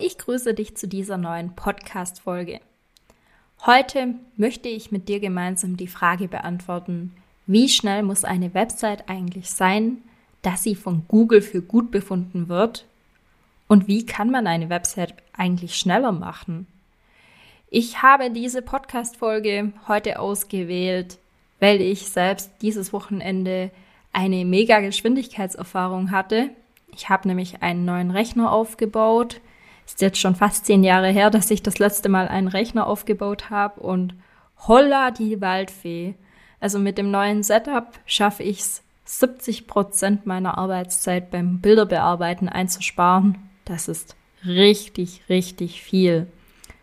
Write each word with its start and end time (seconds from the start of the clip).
Ich 0.00 0.18
grüße 0.18 0.54
dich 0.54 0.76
zu 0.76 0.86
dieser 0.86 1.16
neuen 1.16 1.54
Podcast-Folge. 1.54 2.60
Heute 3.66 4.14
möchte 4.36 4.68
ich 4.68 4.92
mit 4.92 5.08
dir 5.08 5.20
gemeinsam 5.20 5.76
die 5.76 5.88
Frage 5.88 6.28
beantworten, 6.28 7.14
wie 7.46 7.68
schnell 7.68 8.02
muss 8.02 8.24
eine 8.24 8.54
Website 8.54 9.08
eigentlich 9.08 9.50
sein, 9.50 9.98
dass 10.42 10.62
sie 10.62 10.74
von 10.74 11.04
Google 11.08 11.42
für 11.42 11.62
gut 11.62 11.90
befunden 11.90 12.48
wird? 12.48 12.84
Und 13.66 13.88
wie 13.88 14.06
kann 14.06 14.30
man 14.30 14.46
eine 14.46 14.70
Website 14.70 15.14
eigentlich 15.36 15.76
schneller 15.76 16.12
machen? 16.12 16.66
Ich 17.70 18.02
habe 18.02 18.30
diese 18.30 18.62
Podcast-Folge 18.62 19.72
heute 19.88 20.20
ausgewählt, 20.20 21.18
weil 21.60 21.80
ich 21.80 22.08
selbst 22.08 22.50
dieses 22.62 22.92
Wochenende 22.92 23.70
eine 24.12 24.44
mega 24.44 24.80
Geschwindigkeitserfahrung 24.80 26.10
hatte. 26.10 26.50
Ich 26.94 27.08
habe 27.08 27.28
nämlich 27.28 27.62
einen 27.62 27.84
neuen 27.84 28.10
Rechner 28.10 28.52
aufgebaut, 28.52 29.40
ist 29.88 30.02
jetzt 30.02 30.18
schon 30.18 30.34
fast 30.34 30.66
zehn 30.66 30.84
Jahre 30.84 31.08
her, 31.08 31.30
dass 31.30 31.50
ich 31.50 31.62
das 31.62 31.78
letzte 31.78 32.08
Mal 32.08 32.28
einen 32.28 32.48
Rechner 32.48 32.86
aufgebaut 32.86 33.50
habe 33.50 33.80
und 33.80 34.14
holla 34.66 35.10
die 35.10 35.40
Waldfee. 35.40 36.14
Also 36.60 36.78
mit 36.78 36.98
dem 36.98 37.10
neuen 37.10 37.42
Setup 37.42 37.88
schaffe 38.04 38.42
ich 38.42 38.60
es, 38.60 38.82
70 39.06 39.66
Prozent 39.66 40.26
meiner 40.26 40.58
Arbeitszeit 40.58 41.30
beim 41.30 41.60
Bilderbearbeiten 41.60 42.50
einzusparen. 42.50 43.38
Das 43.64 43.88
ist 43.88 44.16
richtig, 44.44 45.22
richtig 45.30 45.80
viel. 45.80 46.26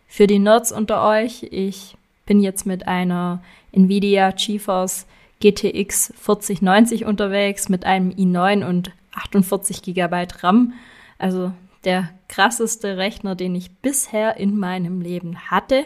Für 0.08 0.26
die 0.26 0.40
Nerds 0.40 0.72
unter 0.72 1.08
euch, 1.08 1.44
ich 1.52 1.96
bin 2.26 2.40
jetzt 2.40 2.66
mit 2.66 2.88
einer 2.88 3.44
Nvidia 3.72 4.32
GeForce 4.32 5.06
GTX 5.40 6.14
4090 6.20 7.06
unterwegs 7.06 7.70
mit 7.70 7.86
einem 7.86 8.10
i9 8.10 8.68
und 8.68 8.92
48 9.14 9.84
GB 9.84 10.28
RAM. 10.42 10.74
Also 11.20 11.52
der 11.86 12.10
krasseste 12.28 12.98
Rechner, 12.98 13.36
den 13.36 13.56
ich 13.56 13.78
bisher 13.78 14.38
in 14.38 14.58
meinem 14.58 15.02
Leben 15.02 15.50
hatte. 15.50 15.86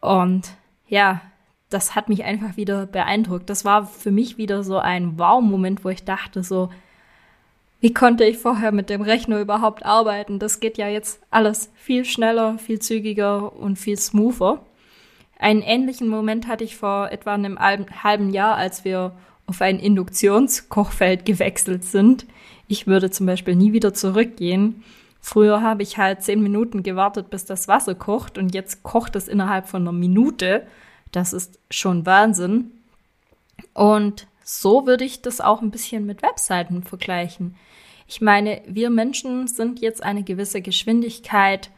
Und 0.00 0.50
ja, 0.86 1.20
das 1.70 1.94
hat 1.94 2.08
mich 2.08 2.24
einfach 2.24 2.56
wieder 2.56 2.86
beeindruckt. 2.86 3.50
Das 3.50 3.64
war 3.64 3.86
für 3.86 4.10
mich 4.10 4.38
wieder 4.38 4.62
so 4.62 4.78
ein 4.78 5.18
Wow-Moment, 5.18 5.84
wo 5.84 5.88
ich 5.88 6.04
dachte 6.04 6.42
so, 6.42 6.70
wie 7.80 7.94
konnte 7.94 8.24
ich 8.24 8.38
vorher 8.38 8.72
mit 8.72 8.90
dem 8.90 9.02
Rechner 9.02 9.40
überhaupt 9.40 9.84
arbeiten? 9.84 10.38
Das 10.38 10.60
geht 10.60 10.78
ja 10.78 10.88
jetzt 10.88 11.20
alles 11.30 11.70
viel 11.76 12.04
schneller, 12.04 12.58
viel 12.58 12.80
zügiger 12.80 13.52
und 13.54 13.78
viel 13.78 13.96
smoother. 13.96 14.64
Einen 15.38 15.62
ähnlichen 15.62 16.08
Moment 16.08 16.48
hatte 16.48 16.64
ich 16.64 16.76
vor 16.76 17.10
etwa 17.12 17.34
einem 17.34 17.58
halben 17.58 18.30
Jahr, 18.30 18.56
als 18.56 18.84
wir 18.84 19.12
auf 19.48 19.60
ein 19.62 19.78
Induktionskochfeld 19.80 21.24
gewechselt 21.24 21.84
sind. 21.84 22.26
Ich 22.68 22.86
würde 22.86 23.10
zum 23.10 23.26
Beispiel 23.26 23.56
nie 23.56 23.72
wieder 23.72 23.94
zurückgehen. 23.94 24.84
Früher 25.20 25.62
habe 25.62 25.82
ich 25.82 25.98
halt 25.98 26.22
zehn 26.22 26.42
Minuten 26.42 26.82
gewartet, 26.82 27.30
bis 27.30 27.44
das 27.44 27.66
Wasser 27.66 27.94
kocht 27.94 28.38
und 28.38 28.54
jetzt 28.54 28.82
kocht 28.82 29.16
es 29.16 29.26
innerhalb 29.26 29.66
von 29.66 29.82
einer 29.82 29.92
Minute. 29.92 30.66
Das 31.10 31.32
ist 31.32 31.58
schon 31.70 32.06
Wahnsinn. 32.06 32.70
Und 33.74 34.26
so 34.44 34.86
würde 34.86 35.04
ich 35.04 35.22
das 35.22 35.40
auch 35.40 35.62
ein 35.62 35.70
bisschen 35.70 36.06
mit 36.06 36.22
Webseiten 36.22 36.82
vergleichen. 36.82 37.56
Ich 38.06 38.20
meine, 38.20 38.62
wir 38.66 38.90
Menschen 38.90 39.46
sind 39.48 39.80
jetzt 39.80 40.02
eine 40.02 40.22
gewisse 40.22 40.62
Geschwindigkeit 40.62 41.70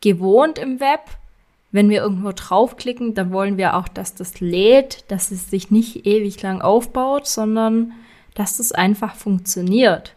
gewohnt 0.00 0.58
im 0.58 0.78
Web. 0.78 1.00
Wenn 1.72 1.88
wir 1.88 2.02
irgendwo 2.02 2.32
draufklicken, 2.32 3.14
dann 3.14 3.32
wollen 3.32 3.56
wir 3.56 3.76
auch, 3.76 3.88
dass 3.88 4.14
das 4.14 4.40
lädt, 4.40 5.10
dass 5.10 5.30
es 5.30 5.50
sich 5.50 5.70
nicht 5.70 6.06
ewig 6.06 6.40
lang 6.42 6.60
aufbaut, 6.60 7.26
sondern 7.26 7.92
dass 8.34 8.58
es 8.58 8.72
einfach 8.72 9.14
funktioniert. 9.14 10.14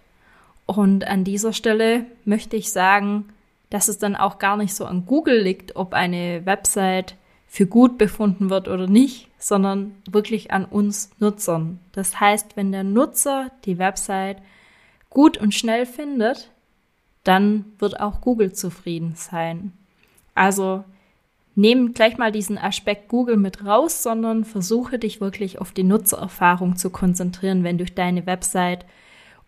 Und 0.65 1.07
an 1.07 1.23
dieser 1.23 1.53
Stelle 1.53 2.05
möchte 2.25 2.57
ich 2.57 2.71
sagen, 2.71 3.29
dass 3.69 3.87
es 3.87 3.97
dann 3.97 4.15
auch 4.15 4.37
gar 4.37 4.57
nicht 4.57 4.75
so 4.75 4.85
an 4.85 5.05
Google 5.05 5.41
liegt, 5.41 5.75
ob 5.75 5.93
eine 5.93 6.45
Website 6.45 7.15
für 7.47 7.67
gut 7.67 7.97
befunden 7.97 8.49
wird 8.49 8.67
oder 8.67 8.87
nicht, 8.87 9.29
sondern 9.39 9.95
wirklich 10.09 10.51
an 10.51 10.65
uns 10.65 11.09
Nutzern. 11.19 11.79
Das 11.93 12.19
heißt, 12.19 12.57
wenn 12.57 12.73
der 12.73 12.83
Nutzer 12.83 13.51
die 13.63 13.77
Website 13.77 14.37
gut 15.09 15.37
und 15.37 15.53
schnell 15.53 15.85
findet, 15.85 16.51
dann 17.23 17.65
wird 17.79 17.99
auch 17.99 18.21
Google 18.21 18.51
zufrieden 18.53 19.13
sein. 19.15 19.71
Also 20.33 20.83
nehm 21.55 21.93
gleich 21.93 22.17
mal 22.17 22.31
diesen 22.31 22.57
Aspekt 22.57 23.07
Google 23.07 23.37
mit 23.37 23.65
raus, 23.65 24.03
sondern 24.03 24.43
versuche 24.43 24.99
dich 24.99 25.21
wirklich 25.21 25.59
auf 25.59 25.71
die 25.71 25.83
Nutzererfahrung 25.83 26.75
zu 26.75 26.89
konzentrieren, 26.89 27.63
wenn 27.63 27.77
du 27.77 27.85
deine 27.85 28.25
Website 28.25 28.85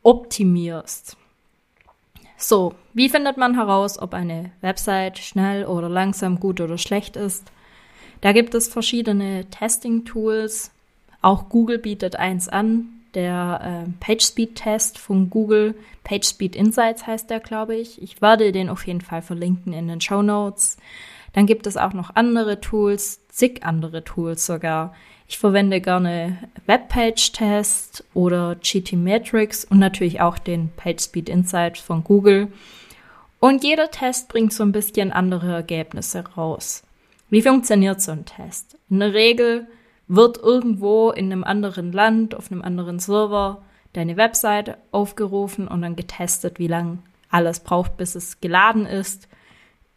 optimierst. 0.04 1.18
So, 2.38 2.76
wie 2.94 3.10
findet 3.10 3.38
man 3.38 3.56
heraus, 3.56 4.00
ob 4.00 4.14
eine 4.14 4.52
Website 4.62 5.18
schnell 5.18 5.66
oder 5.66 5.90
langsam, 5.90 6.40
gut 6.40 6.62
oder 6.62 6.78
schlecht 6.78 7.16
ist? 7.16 7.52
Da 8.22 8.32
gibt 8.32 8.54
es 8.56 8.68
verschiedene 8.68 9.46
Testing-Tools. 9.50 10.72
Auch 11.22 11.50
Google 11.50 11.80
bietet 11.80 12.16
eins 12.16 12.48
an, 12.48 12.90
der 13.16 13.86
äh, 13.88 13.92
PageSpeed-Test 14.00 15.00
von 15.00 15.30
Google. 15.30 15.76
PageSpeed 16.04 16.56
Insights 16.56 17.08
heißt 17.08 17.30
der, 17.30 17.40
glaube 17.40 17.76
ich. 17.76 18.02
Ich 18.02 18.22
werde 18.22 18.52
den 18.52 18.70
auf 18.70 18.86
jeden 18.86 19.02
Fall 19.02 19.24
verlinken 19.24 19.74
in 19.74 19.88
den 19.88 20.00
Show 20.02 20.22
Notes. 20.22 20.78
Dann 21.38 21.46
gibt 21.46 21.68
es 21.68 21.78
auch 21.78 21.94
noch 21.94 22.16
andere 22.16 22.62
Tools, 22.62 23.28
zig 23.28 23.64
andere 23.64 24.04
Tools 24.04 24.48
sogar. 24.48 24.96
Ich 25.28 25.38
verwende 25.38 25.82
gerne 25.82 26.40
Webpage-Test 26.66 28.04
oder 28.16 28.56
GT-Matrix 28.56 29.64
und 29.64 29.78
natürlich 29.78 30.20
auch 30.20 30.40
den 30.40 30.72
PageSpeed 30.76 31.30
Insight 31.30 31.78
von 31.78 32.04
Google. 32.04 32.52
Und 33.40 33.64
jeder 33.64 33.92
Test 33.92 34.30
bringt 34.30 34.52
so 34.52 34.64
ein 34.64 34.72
bisschen 34.72 35.12
andere 35.12 35.52
Ergebnisse 35.54 36.24
raus. 36.28 36.82
Wie 37.30 37.44
funktioniert 37.44 38.02
so 38.02 38.14
ein 38.14 38.26
Test? 38.26 38.80
In 38.90 39.00
der 39.00 39.14
Regel 39.14 39.68
wird 40.08 40.40
irgendwo 40.40 41.12
in 41.12 41.32
einem 41.32 41.44
anderen 41.44 41.92
Land, 41.92 42.34
auf 42.34 42.52
einem 42.52 42.64
anderen 42.64 42.98
Server, 42.98 43.62
deine 43.94 44.18
Website 44.18 44.76
aufgerufen 44.92 45.68
und 45.68 45.84
dann 45.84 45.96
getestet, 45.96 46.58
wie 46.58 46.66
lange 46.66 46.98
alles 47.30 47.60
braucht, 47.60 47.96
bis 47.96 48.16
es 48.16 48.42
geladen 48.42 48.88
ist, 48.88 49.28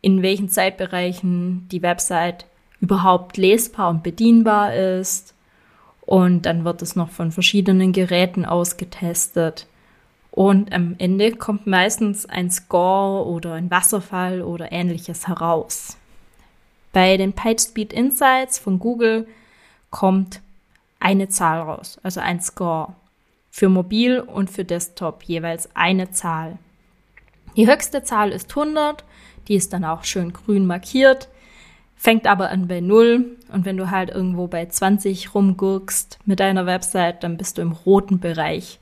in 0.03 0.23
welchen 0.23 0.49
Zeitbereichen 0.49 1.69
die 1.71 1.83
Website 1.83 2.47
überhaupt 2.81 3.37
lesbar 3.37 3.91
und 3.91 4.03
bedienbar 4.03 4.75
ist. 4.75 5.35
Und 6.01 6.47
dann 6.47 6.65
wird 6.65 6.83
es 6.83 6.97
noch 6.97 7.11
von 7.11 7.31
verschiedenen 7.31 7.93
Geräten 7.93 8.45
ausgetestet. 8.45 9.67
Und 10.31 10.73
am 10.73 10.95
Ende 10.99 11.33
kommt 11.33 11.67
meistens 11.67 12.27
ein 12.27 12.51
Score 12.51 13.27
oder 13.27 13.55
ein 13.55 13.71
Wasserfall 13.71 14.43
oder 14.43 14.73
ähnliches 14.73 15.29
heraus. 15.29 15.97
Bei 16.93 17.17
den 17.17 17.33
PageSpeed 17.33 17.93
Insights 17.93 18.59
von 18.59 18.79
Google 18.79 19.29
kommt 19.91 20.41
eine 20.99 21.29
Zahl 21.29 21.61
raus, 21.61 21.99
also 22.03 22.21
ein 22.21 22.41
Score. 22.41 22.95
Für 23.51 23.69
Mobil 23.69 24.21
und 24.21 24.51
für 24.51 24.65
Desktop 24.65 25.25
jeweils 25.25 25.69
eine 25.75 26.11
Zahl. 26.13 26.59
Die 27.57 27.67
höchste 27.67 28.05
Zahl 28.05 28.31
ist 28.31 28.51
100, 28.51 29.05
die 29.51 29.57
ist 29.57 29.75
dann 29.75 29.85
auch 29.85 30.05
schön 30.05 30.33
grün 30.33 30.67
markiert 30.67 31.29
fängt 32.01 32.27
aber 32.27 32.49
an 32.49 32.67
bei 32.67 32.81
null 32.81 33.37
und 33.53 33.67
wenn 33.67 33.77
du 33.77 33.91
halt 33.91 34.09
irgendwo 34.09 34.47
bei 34.47 34.65
20 34.65 35.35
rumgurkst 35.35 36.19
mit 36.25 36.41
deiner 36.41 36.65
Website, 36.65 37.23
dann 37.23 37.37
bist 37.37 37.59
du 37.59 37.63
im 37.63 37.73
roten 37.73 38.21
Bereich. 38.21 38.79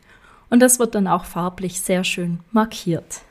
Und 0.50 0.60
das 0.60 0.78
wird 0.78 0.94
dann 0.94 1.08
auch 1.08 1.24
farblich 1.24 1.80
sehr 1.80 2.04
schön 2.04 2.38
markiert. 2.52 3.22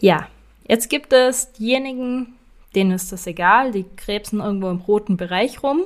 Ja, 0.00 0.26
jetzt 0.66 0.90
gibt 0.90 1.12
es 1.12 1.52
diejenigen, 1.52 2.34
denen 2.74 2.90
ist 2.90 3.12
das 3.12 3.28
egal, 3.28 3.70
die 3.70 3.84
krebsen 3.96 4.40
irgendwo 4.40 4.70
im 4.70 4.78
roten 4.78 5.16
Bereich 5.16 5.62
rum. 5.62 5.84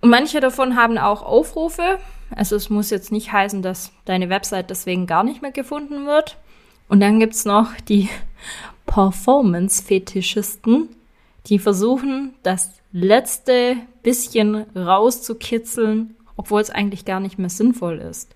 Und 0.00 0.08
manche 0.08 0.40
davon 0.40 0.76
haben 0.76 0.96
auch 0.96 1.20
Aufrufe. 1.20 1.98
Also 2.34 2.56
es 2.56 2.70
muss 2.70 2.88
jetzt 2.88 3.12
nicht 3.12 3.32
heißen, 3.32 3.60
dass 3.60 3.92
deine 4.06 4.30
Website 4.30 4.70
deswegen 4.70 5.06
gar 5.06 5.24
nicht 5.24 5.42
mehr 5.42 5.52
gefunden 5.52 6.06
wird. 6.06 6.38
Und 6.88 7.00
dann 7.00 7.20
gibt's 7.20 7.44
noch 7.44 7.72
die 7.88 8.08
Performance-Fetischisten, 8.86 10.88
die 11.46 11.58
versuchen, 11.58 12.34
das 12.42 12.72
letzte 12.92 13.76
bisschen 14.02 14.64
rauszukitzeln, 14.74 16.14
obwohl 16.36 16.60
es 16.60 16.70
eigentlich 16.70 17.04
gar 17.04 17.20
nicht 17.20 17.38
mehr 17.38 17.50
sinnvoll 17.50 17.98
ist. 17.98 18.34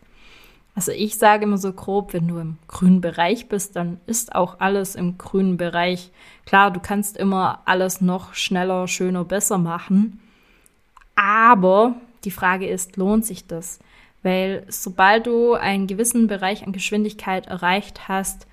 Also 0.74 0.90
ich 0.92 1.18
sage 1.18 1.44
immer 1.44 1.58
so 1.58 1.72
grob, 1.72 2.14
wenn 2.14 2.28
du 2.28 2.38
im 2.38 2.56
grünen 2.66 3.02
Bereich 3.02 3.48
bist, 3.48 3.76
dann 3.76 4.00
ist 4.06 4.34
auch 4.34 4.58
alles 4.60 4.94
im 4.94 5.18
grünen 5.18 5.58
Bereich. 5.58 6.10
Klar, 6.46 6.70
du 6.70 6.80
kannst 6.80 7.18
immer 7.18 7.60
alles 7.66 8.00
noch 8.00 8.32
schneller, 8.34 8.88
schöner, 8.88 9.24
besser 9.24 9.58
machen. 9.58 10.20
Aber 11.14 11.96
die 12.24 12.30
Frage 12.30 12.66
ist, 12.66 12.96
lohnt 12.96 13.26
sich 13.26 13.46
das? 13.46 13.80
Weil 14.22 14.64
sobald 14.68 15.26
du 15.26 15.54
einen 15.54 15.86
gewissen 15.86 16.26
Bereich 16.26 16.64
an 16.64 16.72
Geschwindigkeit 16.72 17.46
erreicht 17.46 18.08
hast, 18.08 18.46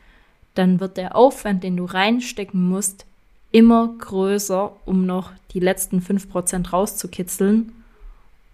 dann 0.56 0.80
wird 0.80 0.98
der 0.98 1.16
Aufwand, 1.16 1.64
den 1.64 1.78
du 1.78 1.86
reinstecken 1.86 2.68
musst, 2.68 3.06
immer 3.52 3.94
größer, 3.98 4.74
um 4.86 5.06
noch 5.06 5.32
die 5.52 5.60
letzten 5.60 6.00
5% 6.00 6.72
rauszukitzeln. 6.72 7.72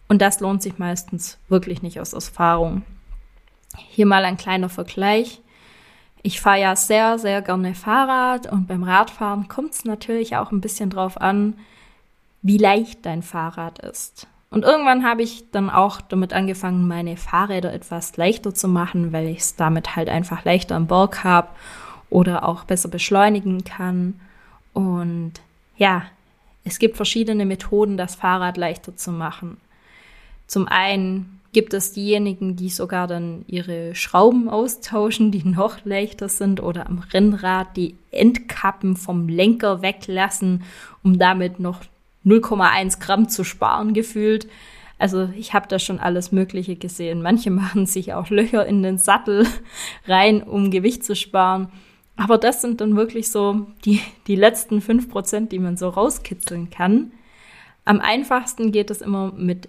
Und 0.07 0.21
das 0.21 0.39
lohnt 0.39 0.62
sich 0.62 0.77
meistens 0.77 1.38
wirklich 1.50 1.81
nicht 1.81 2.00
aus 2.00 2.13
Erfahrung. 2.13 2.83
Hier 3.75 4.06
mal 4.06 4.23
ein 4.23 4.38
kleiner 4.38 4.69
Vergleich. 4.69 5.41
Ich 6.21 6.41
fahre 6.41 6.61
ja 6.61 6.75
sehr, 6.75 7.19
sehr 7.19 7.41
gerne 7.41 7.75
Fahrrad 7.75 8.51
und 8.51 8.68
beim 8.68 8.83
Radfahren 8.83 9.47
kommt 9.47 9.73
es 9.73 9.85
natürlich 9.85 10.35
auch 10.35 10.51
ein 10.51 10.61
bisschen 10.61 10.89
drauf 10.89 11.19
an, 11.19 11.56
wie 12.41 12.57
leicht 12.57 13.06
dein 13.06 13.23
Fahrrad 13.23 13.79
ist. 13.79 14.27
Und 14.56 14.63
irgendwann 14.63 15.04
habe 15.04 15.22
ich 15.22 15.52
dann 15.52 15.69
auch 15.69 16.00
damit 16.00 16.31
angefangen, 16.31 16.88
meine 16.88 17.18
Fahrräder 17.18 17.74
etwas 17.74 18.16
leichter 18.16 18.54
zu 18.54 18.69
machen, 18.69 19.12
weil 19.12 19.28
ich 19.28 19.40
es 19.40 19.57
damit 19.57 19.98
halt 19.98 20.07
einfach 20.07 20.46
leichter 20.46 20.78
am 20.78 20.88
Berg 20.88 21.25
habe 21.25 21.50
oder 22.10 22.48
auch 22.48 22.63
besser 22.63 22.88
beschleunigen 22.88 23.66
kann. 23.66 24.18
Und 24.72 25.34
ja, 25.75 26.04
es 26.63 26.80
gibt 26.80 26.96
verschiedene 26.96 27.46
Methoden, 27.46 27.98
das 27.98 28.16
Fahrrad 28.16 28.56
leichter 28.56 28.96
zu 28.96 29.12
machen. 29.12 29.57
Zum 30.48 30.69
einen 30.69 31.42
gibt 31.52 31.74
es 31.74 31.92
diejenigen, 31.92 32.56
die 32.56 32.69
sogar 32.69 33.07
dann 33.07 33.44
ihre 33.48 33.94
Schrauben 33.94 34.48
austauschen, 34.48 35.31
die 35.31 35.44
noch 35.44 35.84
leichter 35.84 36.30
sind 36.30 36.63
oder 36.63 36.88
am 36.88 37.00
Rennrad 37.00 37.75
die 37.75 37.96
Endkappen 38.10 38.96
vom 38.96 39.28
Lenker 39.28 39.81
weglassen, 39.81 40.63
um 41.04 41.19
damit 41.19 41.60
noch 41.60 41.81
0,1 42.25 43.00
Gramm 43.00 43.30
zu 43.30 43.44
sparen 43.44 43.94
gefühlt. 43.94 44.48
Also 44.98 45.30
ich 45.38 45.54
habe 45.54 45.68
da 45.68 45.80
schon 45.80 46.00
alles 46.00 46.31
Mögliche 46.31 46.75
gesehen. 46.75 47.22
Manche 47.22 47.51
machen 47.51 47.86
sich 47.86 48.13
auch 48.13 48.30
Löcher 48.30 48.66
in 48.66 48.83
den 48.83 48.98
Sattel 48.98 49.48
rein, 50.07 50.44
um 50.44 50.72
Gewicht 50.72 51.04
zu 51.04 51.16
sparen. 51.16 51.69
Aber 52.18 52.38
das 52.38 52.62
sind 52.62 52.80
dann 52.80 52.95
wirklich 52.95 53.30
so 53.30 53.68
die, 53.83 54.00
die 54.27 54.36
letzten 54.36 54.81
fünf 54.81 55.10
Prozent, 55.10 55.51
die 55.51 55.60
man 55.60 55.75
so 55.75 55.89
rauskitzeln 55.89 56.69
kann. 56.69 57.12
Am 57.83 58.00
einfachsten 58.00 58.71
geht 58.71 58.89
es 58.89 59.01
immer 59.01 59.33
mit 59.33 59.68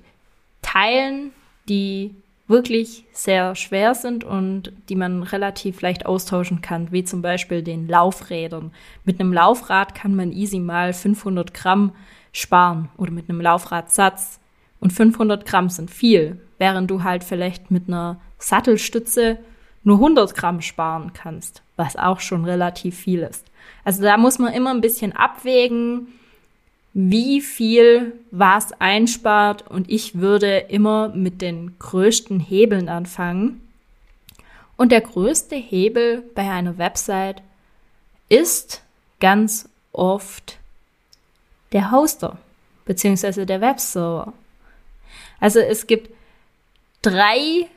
Teilen, 0.62 1.32
die 1.68 2.14
wirklich 2.48 3.04
sehr 3.12 3.56
schwer 3.56 3.94
sind 3.94 4.22
und 4.22 4.72
die 4.88 4.94
man 4.94 5.24
relativ 5.24 5.80
leicht 5.80 6.06
austauschen 6.06 6.62
kann, 6.62 6.92
wie 6.92 7.04
zum 7.04 7.20
Beispiel 7.20 7.62
den 7.62 7.88
Laufrädern. 7.88 8.72
Mit 9.04 9.18
einem 9.18 9.32
Laufrad 9.32 9.94
kann 9.96 10.14
man 10.14 10.32
easy 10.32 10.60
mal 10.60 10.92
500 10.92 11.52
Gramm 11.52 11.92
sparen 12.36 12.90
oder 12.98 13.10
mit 13.10 13.28
einem 13.28 13.40
Laufradsatz. 13.40 14.38
Und 14.78 14.92
500 14.92 15.46
Gramm 15.46 15.70
sind 15.70 15.90
viel, 15.90 16.40
während 16.58 16.90
du 16.90 17.02
halt 17.02 17.24
vielleicht 17.24 17.70
mit 17.70 17.88
einer 17.88 18.20
Sattelstütze 18.38 19.38
nur 19.84 19.96
100 19.96 20.34
Gramm 20.34 20.60
sparen 20.60 21.12
kannst, 21.14 21.62
was 21.76 21.96
auch 21.96 22.20
schon 22.20 22.44
relativ 22.44 22.96
viel 22.96 23.20
ist. 23.20 23.46
Also 23.84 24.02
da 24.02 24.18
muss 24.18 24.38
man 24.38 24.52
immer 24.52 24.70
ein 24.70 24.82
bisschen 24.82 25.12
abwägen, 25.12 26.08
wie 26.92 27.40
viel 27.40 28.12
was 28.30 28.72
einspart 28.80 29.68
und 29.68 29.90
ich 29.90 30.18
würde 30.18 30.58
immer 30.68 31.08
mit 31.10 31.40
den 31.40 31.78
größten 31.78 32.40
Hebeln 32.40 32.88
anfangen. 32.88 33.62
Und 34.76 34.92
der 34.92 35.00
größte 35.00 35.56
Hebel 35.56 36.22
bei 36.34 36.50
einer 36.50 36.76
Website 36.76 37.42
ist 38.28 38.82
ganz 39.20 39.68
oft 39.92 40.58
der 41.72 41.90
Hoster 41.90 42.38
beziehungsweise 42.84 43.44
der 43.44 43.60
Webserver. 43.60 44.32
Also 45.40 45.60
es 45.60 45.86
gibt 45.86 46.10
drei 47.02 47.68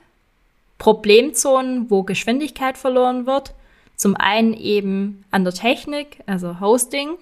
Problemzonen, 0.77 1.89
wo 1.89 2.03
Geschwindigkeit 2.03 2.77
verloren 2.77 3.25
wird. 3.25 3.53
Zum 3.95 4.15
einen 4.15 4.53
eben 4.53 5.25
an 5.29 5.43
der 5.43 5.53
Technik, 5.53 6.23
also 6.25 6.61
Hosting, 6.61 7.17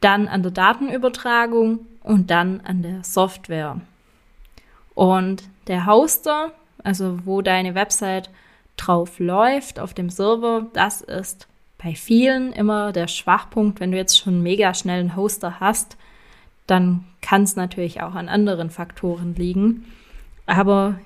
dann 0.00 0.28
an 0.28 0.42
der 0.42 0.52
Datenübertragung 0.52 1.86
und 2.02 2.30
dann 2.30 2.60
an 2.60 2.82
der 2.82 3.02
Software. 3.02 3.80
Und 4.94 5.44
der 5.68 5.86
Hoster, 5.86 6.52
also 6.84 7.18
wo 7.24 7.40
deine 7.40 7.74
Website 7.74 8.28
drauf 8.76 9.18
läuft 9.18 9.80
auf 9.80 9.94
dem 9.94 10.10
Server, 10.10 10.66
das 10.74 11.00
ist 11.00 11.48
bei 11.78 11.94
vielen 11.94 12.52
immer 12.52 12.92
der 12.92 13.08
Schwachpunkt. 13.08 13.80
Wenn 13.80 13.92
du 13.92 13.98
jetzt 13.98 14.18
schon 14.18 14.42
mega 14.42 14.74
schnell 14.74 15.00
einen 15.00 15.16
Hoster 15.16 15.60
hast, 15.60 15.96
dann 16.66 17.04
kann 17.20 17.42
es 17.42 17.56
natürlich 17.56 18.02
auch 18.02 18.14
an 18.14 18.28
anderen 18.28 18.70
Faktoren 18.70 19.34
liegen. 19.34 19.84
Aber 20.46 20.98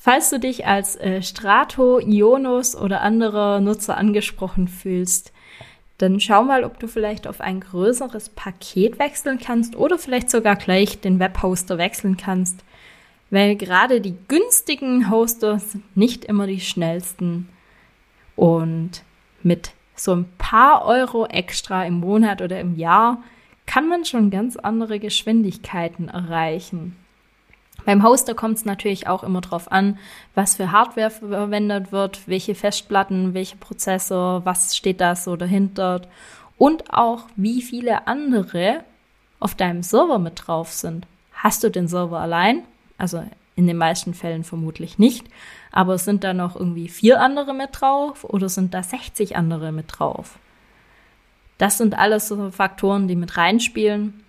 Falls 0.00 0.30
du 0.30 0.38
dich 0.38 0.64
als 0.64 0.94
äh, 0.96 1.22
Strato, 1.22 1.98
Ionos 1.98 2.76
oder 2.76 3.02
anderer 3.02 3.60
Nutzer 3.60 3.96
angesprochen 3.96 4.68
fühlst, 4.68 5.32
dann 5.98 6.20
schau 6.20 6.44
mal, 6.44 6.62
ob 6.62 6.78
du 6.78 6.86
vielleicht 6.86 7.26
auf 7.26 7.40
ein 7.40 7.58
größeres 7.58 8.28
Paket 8.28 9.00
wechseln 9.00 9.40
kannst 9.40 9.74
oder 9.74 9.98
vielleicht 9.98 10.30
sogar 10.30 10.54
gleich 10.54 11.00
den 11.00 11.18
Webhoster 11.18 11.76
wechseln 11.78 12.16
kannst, 12.16 12.64
weil 13.30 13.56
gerade 13.56 14.00
die 14.00 14.14
günstigen 14.28 15.10
Hoster 15.10 15.58
sind 15.58 15.96
nicht 15.96 16.24
immer 16.24 16.46
die 16.46 16.60
schnellsten 16.60 17.48
und 18.36 19.02
mit 19.48 19.72
so 19.96 20.14
ein 20.14 20.26
paar 20.38 20.84
Euro 20.84 21.26
extra 21.26 21.84
im 21.84 21.94
Monat 21.94 22.40
oder 22.40 22.60
im 22.60 22.76
Jahr 22.76 23.22
kann 23.66 23.88
man 23.88 24.04
schon 24.04 24.30
ganz 24.30 24.56
andere 24.56 25.00
Geschwindigkeiten 25.00 26.08
erreichen. 26.08 26.96
Beim 27.84 28.02
Hoster 28.02 28.34
kommt 28.34 28.58
es 28.58 28.64
natürlich 28.64 29.06
auch 29.06 29.22
immer 29.24 29.40
darauf 29.40 29.70
an, 29.72 29.98
was 30.34 30.56
für 30.56 30.72
Hardware 30.72 31.10
verwendet 31.10 31.90
wird, 31.90 32.28
welche 32.28 32.54
Festplatten, 32.54 33.34
welche 33.34 33.56
Prozessor, 33.56 34.44
was 34.44 34.76
steht 34.76 35.00
da 35.00 35.16
so 35.16 35.36
dahinter 35.36 36.02
und 36.56 36.92
auch 36.92 37.24
wie 37.36 37.62
viele 37.62 38.06
andere 38.06 38.84
auf 39.40 39.54
deinem 39.54 39.82
Server 39.82 40.18
mit 40.18 40.46
drauf 40.46 40.72
sind. 40.72 41.06
Hast 41.32 41.64
du 41.64 41.70
den 41.70 41.88
Server 41.88 42.18
allein? 42.18 42.62
Also 42.98 43.24
in 43.54 43.66
den 43.66 43.76
meisten 43.76 44.14
Fällen 44.14 44.44
vermutlich 44.44 44.98
nicht. 44.98 45.26
Aber 45.78 45.96
sind 45.96 46.24
da 46.24 46.34
noch 46.34 46.56
irgendwie 46.56 46.88
vier 46.88 47.20
andere 47.20 47.54
mit 47.54 47.68
drauf 47.70 48.24
oder 48.24 48.48
sind 48.48 48.74
da 48.74 48.82
60 48.82 49.36
andere 49.36 49.70
mit 49.70 49.84
drauf? 49.86 50.36
Das 51.56 51.78
sind 51.78 51.96
alles 51.96 52.26
so 52.26 52.50
Faktoren, 52.50 53.06
die 53.06 53.14
mit 53.14 53.36
reinspielen. 53.36 54.24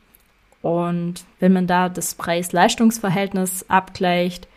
Und 0.61 1.23
wenn 1.39 1.51
man 1.51 1.65
da 1.65 1.89
das 1.89 2.13
Preis-Leistungs-Verhältnis 2.13 3.67
abgleicht, 3.67 4.47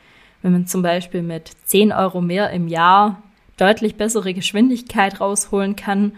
wenn 0.43 0.53
man 0.53 0.67
zum 0.67 0.83
Beispiel 0.83 1.23
mit 1.23 1.53
10 1.65 1.93
Euro 1.93 2.21
mehr 2.21 2.51
im 2.51 2.69
Jahr 2.69 3.23
deutlich 3.57 3.95
bessere 3.95 4.35
Geschwindigkeit 4.35 5.19
rausholen 5.19 5.77
kann, 5.77 6.13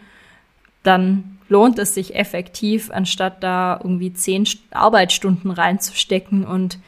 dann 0.82 1.38
lohnt 1.48 1.78
es 1.78 1.94
sich 1.94 2.16
effektiv, 2.16 2.90
anstatt 2.90 3.44
da 3.44 3.78
irgendwie 3.80 4.12
10 4.12 4.48
Arbeitsstunden 4.72 5.52
reinzustecken 5.52 6.44
und 6.44 6.80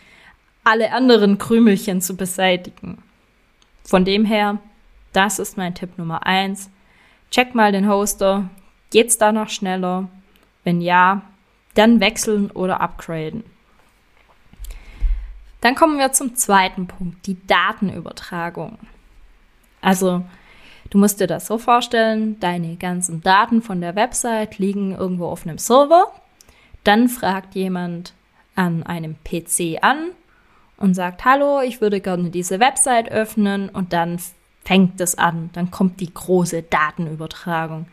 alle 0.64 0.90
anderen 0.90 1.38
Krümelchen 1.38 2.00
zu 2.00 2.16
beseitigen. 2.16 2.98
Von 3.86 4.04
dem 4.04 4.24
her, 4.24 4.58
das 5.12 5.38
ist 5.38 5.56
mein 5.56 5.74
Tipp 5.74 5.96
Nummer 5.96 6.26
eins. 6.26 6.70
Check 7.30 7.54
mal 7.54 7.70
den 7.70 7.88
Hoster. 7.88 8.50
Geht's 8.90 9.16
da 9.16 9.30
noch 9.30 9.48
schneller? 9.48 10.08
Wenn 10.64 10.80
ja, 10.80 11.22
dann 11.74 12.00
wechseln 12.00 12.50
oder 12.50 12.80
upgraden. 12.80 13.44
Dann 15.60 15.74
kommen 15.74 15.98
wir 15.98 16.12
zum 16.12 16.34
zweiten 16.34 16.86
Punkt, 16.86 17.26
die 17.26 17.46
Datenübertragung. 17.46 18.78
Also, 19.80 20.24
du 20.90 20.98
musst 20.98 21.20
dir 21.20 21.26
das 21.26 21.46
so 21.46 21.58
vorstellen, 21.58 22.40
deine 22.40 22.76
ganzen 22.76 23.20
Daten 23.20 23.62
von 23.62 23.80
der 23.80 23.94
Website 23.94 24.58
liegen 24.58 24.96
irgendwo 24.96 25.26
auf 25.26 25.46
einem 25.46 25.58
Server. 25.58 26.12
Dann 26.82 27.08
fragt 27.08 27.54
jemand 27.54 28.14
an 28.56 28.82
einem 28.82 29.16
PC 29.22 29.78
an 29.80 30.10
und 30.76 30.94
sagt, 30.94 31.24
hallo, 31.24 31.60
ich 31.60 31.80
würde 31.80 32.00
gerne 32.00 32.30
diese 32.30 32.60
Website 32.60 33.10
öffnen 33.10 33.68
und 33.68 33.92
dann 33.92 34.18
fängt 34.64 35.00
es 35.00 35.16
an. 35.16 35.50
Dann 35.52 35.70
kommt 35.70 36.00
die 36.00 36.12
große 36.12 36.62
Datenübertragung. 36.62 37.86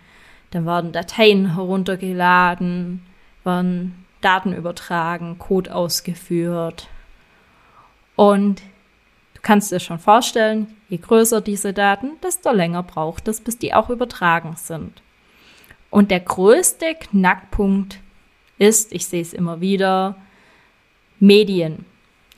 Dann 0.52 0.66
werden 0.66 0.92
Dateien 0.92 1.56
heruntergeladen, 1.56 3.06
werden 3.44 4.06
Daten 4.22 4.54
übertragen, 4.54 5.38
Code 5.40 5.74
ausgeführt. 5.74 6.88
Und 8.16 8.62
du 9.34 9.42
kannst 9.42 9.72
dir 9.72 9.80
schon 9.80 10.00
vorstellen, 10.00 10.68
je 10.90 10.98
größer 10.98 11.42
diese 11.42 11.74
Daten, 11.74 12.12
desto 12.22 12.52
länger 12.52 12.84
braucht 12.84 13.28
es, 13.28 13.42
bis 13.42 13.58
die 13.58 13.74
auch 13.74 13.90
übertragen 13.90 14.56
sind. 14.56 15.02
Und 15.90 16.12
der 16.12 16.22
größte 16.22 16.96
Knackpunkt 16.96 18.00
ist, 18.58 18.94
ich 18.94 19.06
sehe 19.06 19.22
es 19.22 19.34
immer 19.34 19.62
wieder, 19.62 20.16
Medien. 21.20 21.86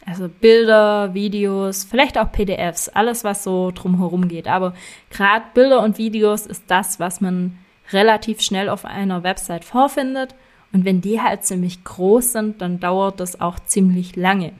Also 0.06 0.30
Bilder, 0.30 1.14
Videos, 1.16 1.84
vielleicht 1.84 2.18
auch 2.18 2.32
PDFs, 2.32 2.90
alles 2.90 3.24
was 3.24 3.44
so 3.44 3.72
drumherum 3.72 4.28
geht. 4.28 4.48
Aber 4.48 4.74
gerade 5.10 5.46
Bilder 5.54 5.82
und 5.82 5.98
Videos 5.98 6.46
ist 6.46 6.64
das, 6.68 7.00
was 7.00 7.22
man 7.22 7.58
relativ 7.92 8.42
schnell 8.42 8.70
auf 8.70 8.86
einer 8.86 9.24
Website 9.24 9.66
vorfindet. 9.66 10.36
Und 10.72 10.86
wenn 10.86 11.02
die 11.02 11.22
halt 11.22 11.44
ziemlich 11.44 11.84
groß 11.84 12.34
sind, 12.34 12.62
dann 12.62 12.80
dauert 12.80 13.20
das 13.20 13.42
auch 13.42 13.60
ziemlich 13.60 14.16
lange. 14.16 14.54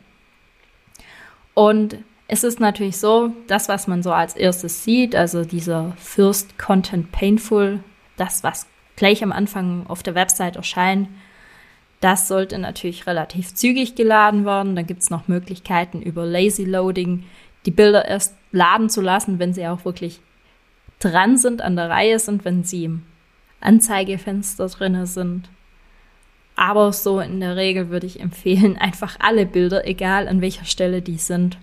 Und 1.54 1.98
es 2.28 2.44
ist 2.44 2.60
natürlich 2.60 2.98
so, 2.98 3.32
das, 3.48 3.70
was 3.70 3.88
man 3.88 4.02
so 4.02 4.12
als 4.12 4.36
erstes 4.36 4.84
sieht, 4.84 5.16
also 5.16 5.46
dieser 5.46 5.94
First 5.98 6.58
Content 6.58 7.12
Painful, 7.12 7.82
das, 8.18 8.44
was 8.44 8.66
gleich 8.96 9.24
am 9.24 9.32
Anfang 9.32 9.86
auf 9.88 10.02
der 10.02 10.16
Website 10.16 10.56
erscheint, 10.56 11.10
das 12.02 12.28
sollte 12.28 12.58
natürlich 12.60 13.08
relativ 13.08 13.54
zügig 13.54 13.96
geladen 13.96 14.46
werden. 14.46 14.76
Dann 14.76 14.88
gibt 14.88 15.02
es 15.02 15.10
noch 15.10 15.28
Möglichkeiten 15.28 16.02
über 16.02 16.26
Lazy 16.26 16.66
Loading, 16.66 17.24
die 17.66 17.72
Bilder 17.72 18.06
erst 18.06 18.36
laden 18.52 18.90
zu 18.90 19.02
lassen, 19.02 19.40
wenn 19.40 19.54
sie 19.54 19.68
auch 19.68 19.86
wirklich 19.86 20.20
dran 21.00 21.38
sind, 21.38 21.62
an 21.62 21.76
der 21.76 21.90
Reihe 21.90 22.20
sind, 22.20 22.46
wenn 22.46 22.64
sie 22.64 22.86
im 22.86 23.04
Anzeigefenster 23.62 24.68
drin 24.68 25.06
sind. 25.06 25.50
Aber 26.56 26.94
so 26.94 27.20
in 27.20 27.40
der 27.40 27.56
Regel 27.56 27.90
würde 27.90 28.08
ich 28.08 28.20
empfehlen, 28.20 28.78
einfach 28.80 29.18
alle 29.20 29.46
Bilder, 29.46 29.88
egal 29.88 30.28
an 30.28 30.42
welcher 30.42 30.66
Stelle 30.66 31.02
die 31.02 31.18
sind, 31.18 31.58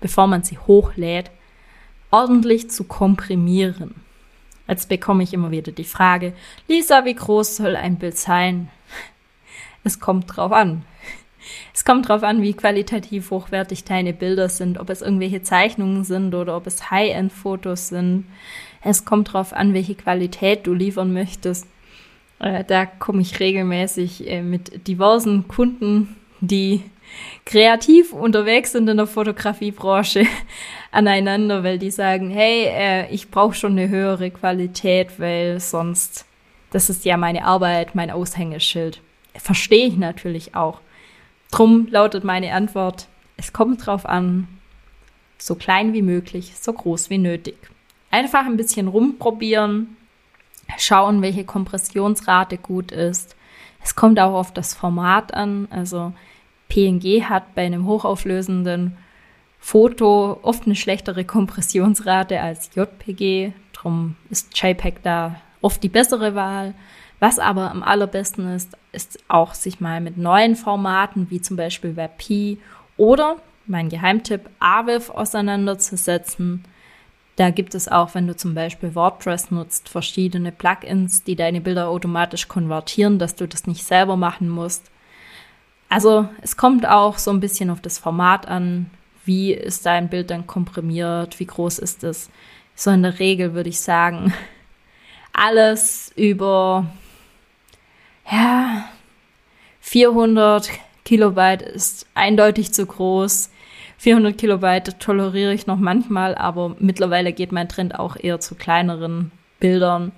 bevor 0.00 0.26
man 0.26 0.42
sie 0.42 0.58
hochlädt, 0.58 1.30
ordentlich 2.10 2.70
zu 2.70 2.84
komprimieren. 2.84 3.94
Jetzt 4.66 4.88
bekomme 4.88 5.22
ich 5.22 5.32
immer 5.32 5.50
wieder 5.50 5.72
die 5.72 5.84
Frage, 5.84 6.34
Lisa, 6.66 7.06
wie 7.06 7.14
groß 7.14 7.56
soll 7.56 7.74
ein 7.74 7.96
Bild 7.96 8.18
sein? 8.18 8.68
Es 9.88 10.00
kommt 10.00 10.36
drauf 10.36 10.52
an. 10.52 10.84
Es 11.72 11.86
kommt 11.86 12.10
drauf 12.10 12.22
an, 12.22 12.42
wie 12.42 12.52
qualitativ 12.52 13.30
hochwertig 13.30 13.84
deine 13.84 14.12
Bilder 14.12 14.50
sind, 14.50 14.78
ob 14.78 14.90
es 14.90 15.00
irgendwelche 15.00 15.40
Zeichnungen 15.40 16.04
sind 16.04 16.34
oder 16.34 16.58
ob 16.58 16.66
es 16.66 16.90
High-End-Fotos 16.90 17.88
sind. 17.88 18.26
Es 18.82 19.06
kommt 19.06 19.32
drauf 19.32 19.54
an, 19.54 19.72
welche 19.72 19.94
Qualität 19.94 20.66
du 20.66 20.74
liefern 20.74 21.14
möchtest. 21.14 21.66
Äh, 22.38 22.64
da 22.64 22.84
komme 22.84 23.22
ich 23.22 23.40
regelmäßig 23.40 24.28
äh, 24.28 24.42
mit 24.42 24.86
diversen 24.86 25.48
Kunden, 25.48 26.16
die 26.42 26.82
kreativ 27.46 28.12
unterwegs 28.12 28.72
sind 28.72 28.88
in 28.88 28.98
der 28.98 29.06
Fotografiebranche 29.06 30.26
aneinander, 30.92 31.64
weil 31.64 31.78
die 31.78 31.90
sagen, 31.90 32.28
hey, 32.28 32.66
äh, 32.66 33.10
ich 33.10 33.30
brauche 33.30 33.54
schon 33.54 33.72
eine 33.72 33.88
höhere 33.88 34.30
Qualität, 34.30 35.18
weil 35.18 35.60
sonst, 35.60 36.26
das 36.72 36.90
ist 36.90 37.06
ja 37.06 37.16
meine 37.16 37.46
Arbeit, 37.46 37.94
mein 37.94 38.10
Aushängeschild. 38.10 39.00
Verstehe 39.38 39.86
ich 39.86 39.96
natürlich 39.96 40.54
auch. 40.54 40.80
Drum 41.50 41.88
lautet 41.90 42.24
meine 42.24 42.52
Antwort, 42.52 43.08
es 43.36 43.52
kommt 43.52 43.86
drauf 43.86 44.04
an, 44.04 44.48
so 45.38 45.54
klein 45.54 45.92
wie 45.92 46.02
möglich, 46.02 46.54
so 46.60 46.72
groß 46.72 47.08
wie 47.10 47.18
nötig. 47.18 47.56
Einfach 48.10 48.44
ein 48.44 48.56
bisschen 48.56 48.88
rumprobieren, 48.88 49.96
schauen, 50.76 51.22
welche 51.22 51.44
Kompressionsrate 51.44 52.58
gut 52.58 52.92
ist. 52.92 53.36
Es 53.82 53.94
kommt 53.94 54.18
auch 54.20 54.34
auf 54.34 54.52
das 54.52 54.74
Format 54.74 55.32
an. 55.32 55.68
Also 55.70 56.12
PNG 56.68 57.24
hat 57.24 57.54
bei 57.54 57.64
einem 57.64 57.86
hochauflösenden 57.86 58.96
Foto 59.58 60.38
oft 60.42 60.66
eine 60.66 60.76
schlechtere 60.76 61.24
Kompressionsrate 61.24 62.40
als 62.40 62.70
JPG. 62.74 63.52
Drum 63.72 64.16
ist 64.30 64.58
JPEG 64.60 65.02
da 65.02 65.40
oft 65.60 65.82
die 65.82 65.88
bessere 65.88 66.34
Wahl. 66.34 66.74
Was 67.20 67.38
aber 67.38 67.70
am 67.70 67.82
allerbesten 67.82 68.54
ist, 68.54 68.76
ist 68.92 69.18
auch 69.28 69.54
sich 69.54 69.80
mal 69.80 70.00
mit 70.00 70.16
neuen 70.16 70.54
Formaten 70.54 71.30
wie 71.30 71.40
zum 71.40 71.56
Beispiel 71.56 71.96
WebP 71.96 72.58
oder 72.96 73.36
mein 73.66 73.88
Geheimtipp 73.88 74.48
AVIF 74.60 75.10
auseinanderzusetzen. 75.10 76.64
Da 77.36 77.50
gibt 77.50 77.74
es 77.74 77.88
auch, 77.88 78.14
wenn 78.14 78.26
du 78.26 78.36
zum 78.36 78.54
Beispiel 78.54 78.94
WordPress 78.94 79.50
nutzt, 79.50 79.88
verschiedene 79.88 80.52
Plugins, 80.52 81.22
die 81.22 81.36
deine 81.36 81.60
Bilder 81.60 81.88
automatisch 81.88 82.48
konvertieren, 82.48 83.18
dass 83.18 83.36
du 83.36 83.46
das 83.46 83.66
nicht 83.66 83.84
selber 83.84 84.16
machen 84.16 84.48
musst. 84.48 84.90
Also 85.88 86.28
es 86.42 86.56
kommt 86.56 86.86
auch 86.86 87.18
so 87.18 87.30
ein 87.30 87.40
bisschen 87.40 87.70
auf 87.70 87.80
das 87.80 87.98
Format 87.98 88.46
an. 88.46 88.90
Wie 89.24 89.52
ist 89.52 89.86
dein 89.86 90.08
Bild 90.08 90.30
dann 90.30 90.46
komprimiert? 90.46 91.38
Wie 91.38 91.46
groß 91.46 91.78
ist 91.78 92.02
es? 92.04 92.30
So 92.74 92.90
in 92.90 93.02
der 93.02 93.18
Regel 93.18 93.54
würde 93.54 93.68
ich 93.68 93.80
sagen, 93.80 94.32
alles 95.32 96.12
über 96.16 96.86
ja, 98.30 98.84
400 99.80 100.70
Kilobyte 101.04 101.62
ist 101.62 102.06
eindeutig 102.14 102.72
zu 102.72 102.84
groß. 102.84 103.50
400 103.98 104.36
Kilobyte 104.36 104.98
toleriere 104.98 105.54
ich 105.54 105.66
noch 105.66 105.78
manchmal, 105.78 106.34
aber 106.34 106.76
mittlerweile 106.78 107.32
geht 107.32 107.52
mein 107.52 107.68
Trend 107.68 107.98
auch 107.98 108.16
eher 108.16 108.40
zu 108.40 108.54
kleineren 108.54 109.32
Bildern. 109.58 110.12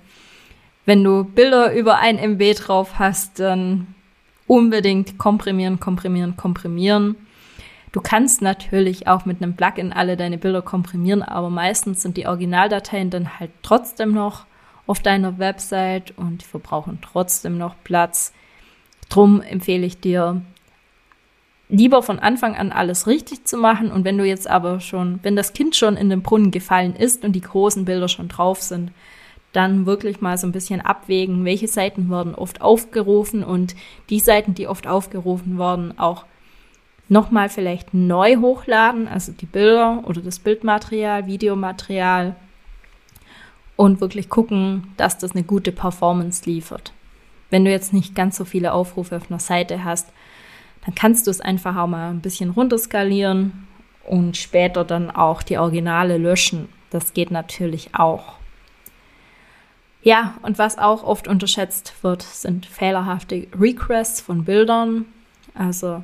Wenn 0.85 1.03
du 1.03 1.23
Bilder 1.23 1.73
über 1.73 1.99
ein 1.99 2.17
MB 2.17 2.55
drauf 2.55 2.99
hast, 2.99 3.39
dann 3.39 3.87
unbedingt 4.47 5.17
komprimieren, 5.17 5.79
komprimieren, 5.79 6.35
komprimieren. 6.35 7.15
Du 7.91 8.01
kannst 8.01 8.41
natürlich 8.41 9.07
auch 9.07 9.25
mit 9.25 9.41
einem 9.41 9.55
Plugin 9.55 9.93
alle 9.93 10.17
deine 10.17 10.37
Bilder 10.37 10.61
komprimieren, 10.61 11.23
aber 11.23 11.49
meistens 11.49 12.01
sind 12.01 12.17
die 12.17 12.27
Originaldateien 12.27 13.09
dann 13.09 13.39
halt 13.39 13.51
trotzdem 13.63 14.11
noch 14.11 14.45
auf 14.91 14.99
deiner 14.99 15.39
Website 15.39 16.11
und 16.17 16.41
die 16.41 16.45
verbrauchen 16.45 16.99
trotzdem 17.01 17.57
noch 17.57 17.75
Platz. 17.85 18.33
Drum 19.07 19.41
empfehle 19.41 19.85
ich 19.85 20.01
dir, 20.01 20.41
lieber 21.69 22.03
von 22.03 22.19
Anfang 22.19 22.55
an 22.55 22.73
alles 22.73 23.07
richtig 23.07 23.45
zu 23.45 23.55
machen. 23.55 23.89
Und 23.89 24.03
wenn 24.03 24.17
du 24.17 24.25
jetzt 24.25 24.49
aber 24.49 24.81
schon, 24.81 25.21
wenn 25.23 25.37
das 25.37 25.53
Kind 25.53 25.77
schon 25.77 25.95
in 25.95 26.09
den 26.09 26.23
Brunnen 26.23 26.51
gefallen 26.51 26.93
ist 26.93 27.23
und 27.23 27.31
die 27.31 27.41
großen 27.41 27.85
Bilder 27.85 28.09
schon 28.09 28.27
drauf 28.27 28.61
sind, 28.61 28.91
dann 29.53 29.85
wirklich 29.85 30.19
mal 30.19 30.37
so 30.37 30.45
ein 30.45 30.51
bisschen 30.51 30.81
abwägen, 30.81 31.45
welche 31.45 31.69
Seiten 31.69 32.09
werden 32.09 32.35
oft 32.35 32.61
aufgerufen 32.61 33.45
und 33.45 33.75
die 34.09 34.19
Seiten, 34.19 34.55
die 34.55 34.67
oft 34.67 34.87
aufgerufen 34.87 35.57
werden, 35.57 35.97
auch 35.97 36.25
nochmal 37.07 37.47
vielleicht 37.47 37.93
neu 37.93 38.35
hochladen, 38.37 39.07
also 39.07 39.31
die 39.31 39.45
Bilder 39.45 40.03
oder 40.05 40.19
das 40.19 40.39
Bildmaterial, 40.39 41.27
Videomaterial 41.27 42.35
und 43.81 43.99
wirklich 43.99 44.29
gucken, 44.29 44.93
dass 44.95 45.17
das 45.17 45.31
eine 45.31 45.41
gute 45.41 45.71
Performance 45.71 46.47
liefert. 46.47 46.93
Wenn 47.49 47.65
du 47.65 47.71
jetzt 47.71 47.93
nicht 47.93 48.13
ganz 48.13 48.37
so 48.37 48.45
viele 48.45 48.73
Aufrufe 48.73 49.17
auf 49.17 49.31
einer 49.31 49.39
Seite 49.39 49.83
hast, 49.83 50.07
dann 50.85 50.93
kannst 50.93 51.25
du 51.25 51.31
es 51.31 51.41
einfach 51.41 51.75
auch 51.75 51.87
mal 51.87 52.11
ein 52.11 52.21
bisschen 52.21 52.51
runterskalieren 52.51 53.67
und 54.03 54.37
später 54.37 54.83
dann 54.83 55.09
auch 55.09 55.41
die 55.41 55.57
Originale 55.57 56.19
löschen. 56.19 56.69
Das 56.91 57.13
geht 57.13 57.31
natürlich 57.31 57.95
auch. 57.95 58.33
Ja, 60.03 60.35
und 60.43 60.59
was 60.59 60.77
auch 60.77 61.03
oft 61.03 61.27
unterschätzt 61.27 61.95
wird, 62.03 62.21
sind 62.21 62.67
fehlerhafte 62.67 63.47
Requests 63.59 64.21
von 64.21 64.45
Bildern. 64.45 65.05
Also 65.55 66.03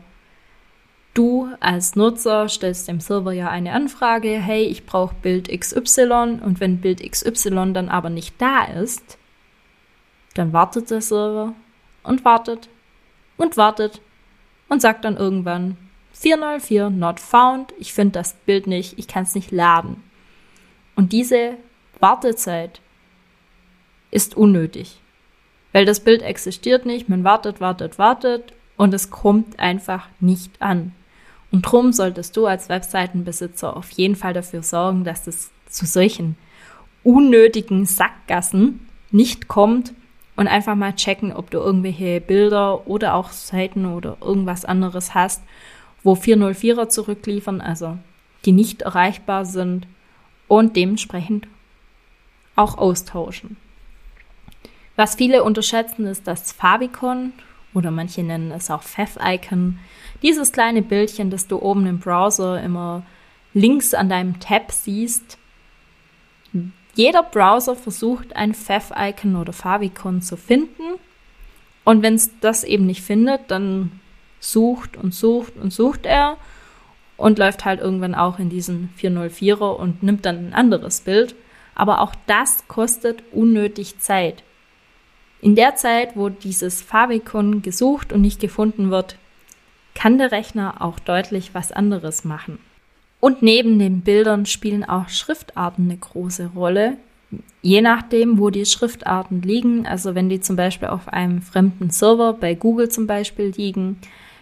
Du 1.17 1.49
als 1.61 1.95
Nutzer 1.95 2.47
stellst 2.47 2.87
dem 2.87 2.99
Server 2.99 3.31
ja 3.31 3.49
eine 3.49 3.71
Anfrage, 3.71 4.29
hey, 4.29 4.65
ich 4.65 4.85
brauche 4.85 5.15
Bild 5.15 5.49
XY 5.49 6.41
und 6.45 6.59
wenn 6.59 6.79
Bild 6.79 7.01
XY 7.01 7.73
dann 7.73 7.89
aber 7.89 8.11
nicht 8.11 8.39
da 8.39 8.65
ist, 8.65 9.17
dann 10.35 10.53
wartet 10.53 10.91
der 10.91 11.01
Server 11.01 11.55
und 12.03 12.23
wartet 12.23 12.69
und 13.35 13.57
wartet 13.57 13.99
und 14.69 14.79
sagt 14.79 15.05
dann 15.05 15.17
irgendwann 15.17 15.75
404 16.13 16.91
not 16.91 17.19
found, 17.19 17.73
ich 17.79 17.93
finde 17.93 18.11
das 18.11 18.35
Bild 18.35 18.67
nicht, 18.67 18.99
ich 18.99 19.07
kann 19.07 19.23
es 19.23 19.33
nicht 19.33 19.49
laden. 19.49 20.03
Und 20.95 21.13
diese 21.13 21.57
Wartezeit 21.99 22.79
ist 24.11 24.37
unnötig, 24.37 24.99
weil 25.71 25.85
das 25.85 25.99
Bild 25.99 26.21
existiert 26.21 26.85
nicht, 26.85 27.09
man 27.09 27.23
wartet, 27.23 27.59
wartet, 27.59 27.97
wartet 27.97 28.53
und 28.75 28.93
es 28.93 29.09
kommt 29.09 29.57
einfach 29.59 30.09
nicht 30.19 30.61
an. 30.61 30.93
Und 31.51 31.61
drum 31.61 31.93
solltest 31.93 32.35
du 32.35 32.45
als 32.45 32.69
Webseitenbesitzer 32.69 33.75
auf 33.75 33.89
jeden 33.91 34.15
Fall 34.15 34.33
dafür 34.33 34.63
sorgen, 34.63 35.03
dass 35.03 35.27
es 35.27 35.51
zu 35.67 35.85
solchen 35.85 36.35
unnötigen 37.03 37.85
Sackgassen 37.85 38.87
nicht 39.11 39.47
kommt 39.47 39.93
und 40.35 40.47
einfach 40.47 40.75
mal 40.75 40.93
checken, 40.93 41.33
ob 41.33 41.49
du 41.49 41.57
irgendwelche 41.57 42.21
Bilder 42.21 42.87
oder 42.87 43.15
auch 43.15 43.31
Seiten 43.31 43.85
oder 43.85 44.17
irgendwas 44.21 44.65
anderes 44.65 45.15
hast, 45.15 45.41
wo 46.03 46.13
404er 46.13 46.89
zurückliefern, 46.89 47.61
also 47.61 47.97
die 48.45 48.51
nicht 48.51 48.81
erreichbar 48.81 49.45
sind 49.45 49.87
und 50.47 50.75
dementsprechend 50.75 51.47
auch 52.55 52.77
austauschen. 52.77 53.57
Was 54.95 55.15
viele 55.15 55.43
unterschätzen, 55.43 56.05
ist 56.07 56.27
das 56.27 56.51
Favicon 56.51 57.33
oder 57.77 57.91
manche 57.91 58.23
nennen 58.23 58.51
es 58.51 58.71
auch 58.71 58.81
Fav-Icon. 58.81 59.77
Dieses 60.23 60.51
kleine 60.51 60.81
Bildchen, 60.81 61.29
das 61.29 61.47
du 61.47 61.61
oben 61.61 61.85
im 61.85 61.99
Browser 61.99 62.61
immer 62.61 63.03
links 63.53 63.93
an 63.93 64.09
deinem 64.09 64.39
Tab 64.39 64.71
siehst. 64.71 65.37
Jeder 66.95 67.21
Browser 67.21 67.75
versucht 67.75 68.35
ein 68.35 68.55
Fav-Icon 68.55 69.35
oder 69.35 69.53
Favicon 69.53 70.23
zu 70.23 70.35
finden. 70.35 70.81
Und 71.83 72.01
wenn 72.01 72.15
es 72.15 72.31
das 72.39 72.63
eben 72.63 72.87
nicht 72.87 73.03
findet, 73.03 73.51
dann 73.51 73.99
sucht 74.39 74.97
und 74.97 75.13
sucht 75.13 75.53
und 75.57 75.71
sucht 75.71 76.05
er. 76.07 76.37
und 77.17 77.39
läuft 77.39 77.65
halt 77.65 77.81
irgendwann 77.81 78.15
auch 78.15 78.39
in 78.39 78.49
diesen 78.49 78.93
404er 78.99 79.75
und 79.75 80.03
nimmt 80.03 80.25
dann 80.25 80.49
ein 80.49 80.53
anderes 80.53 81.01
Bild. 81.01 81.35
Aber 81.75 82.01
auch 82.01 82.13
das 82.27 82.67
kostet 82.67 83.23
unnötig 83.31 83.99
Zeit. 83.99 84.43
In 85.41 85.55
der 85.55 85.75
Zeit, 85.75 86.15
wo 86.15 86.29
dieses 86.29 86.81
Favicon 86.81 87.61
gesucht 87.61 88.11
und 88.11 88.21
nicht 88.21 88.39
gefunden 88.39 88.89
wird, 88.89 89.17
kann 89.93 90.17
der 90.17 90.31
Rechner 90.31 90.81
auch 90.81 90.99
deutlich 90.99 91.53
was 91.53 91.71
anderes 91.71 92.23
machen. 92.23 92.59
Und 93.19 93.41
neben 93.41 93.79
den 93.79 94.01
Bildern 94.01 94.45
spielen 94.45 94.83
auch 94.83 95.09
Schriftarten 95.09 95.85
eine 95.85 95.97
große 95.97 96.51
Rolle. 96.55 96.97
Je 97.61 97.81
nachdem, 97.81 98.37
wo 98.37 98.49
die 98.49 98.65
Schriftarten 98.65 99.41
liegen, 99.41 99.85
also 99.85 100.15
wenn 100.15 100.29
die 100.29 100.39
zum 100.39 100.55
Beispiel 100.55 100.87
auf 100.87 101.07
einem 101.07 101.41
fremden 101.41 101.89
Server 101.89 102.33
bei 102.33 102.53
Google 102.53 102.89
zum 102.89 103.07
Beispiel 103.07 103.53
liegen, 103.55 103.99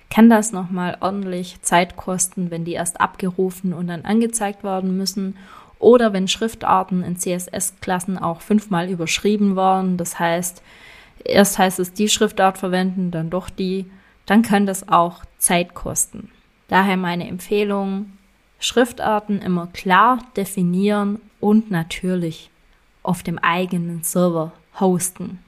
kann 0.10 0.30
das 0.30 0.52
nochmal 0.52 0.98
ordentlich 1.02 1.62
Zeit 1.62 1.96
kosten, 1.96 2.52
wenn 2.52 2.64
die 2.64 2.74
erst 2.74 3.02
abgerufen 3.02 3.74
und 3.74 3.88
dann 3.88 4.06
angezeigt 4.06 4.64
werden 4.64 4.98
müssen. 4.98 5.36
Oder 5.80 6.14
wenn 6.14 6.28
Schriftarten 6.28 7.04
in 7.04 7.18
CSS-Klassen 7.18 8.18
auch 8.18 8.42
fünfmal 8.42 8.90
überschrieben 8.90 9.56
waren. 9.56 9.98
Das 9.98 10.20
heißt, 10.20 10.62
erst 11.24 11.58
heißt 11.58 11.80
es 11.80 11.94
die 11.94 12.10
Schriftart 12.10 12.58
verwenden, 12.58 13.12
dann 13.12 13.30
doch 13.30 13.50
die. 13.50 13.86
Dann 14.26 14.42
kann 14.42 14.66
das 14.66 14.90
auch 14.90 15.24
Zeit 15.38 15.74
kosten. 15.74 16.32
Daher 16.68 16.98
meine 16.98 17.28
Empfehlung, 17.28 18.14
Schriftarten 18.60 19.42
immer 19.42 19.68
klar 19.68 20.20
definieren 20.36 21.20
und 21.40 21.70
natürlich 21.70 22.50
auf 23.04 23.22
dem 23.22 23.38
eigenen 23.38 24.02
Server 24.04 24.52
hosten. 24.80 25.40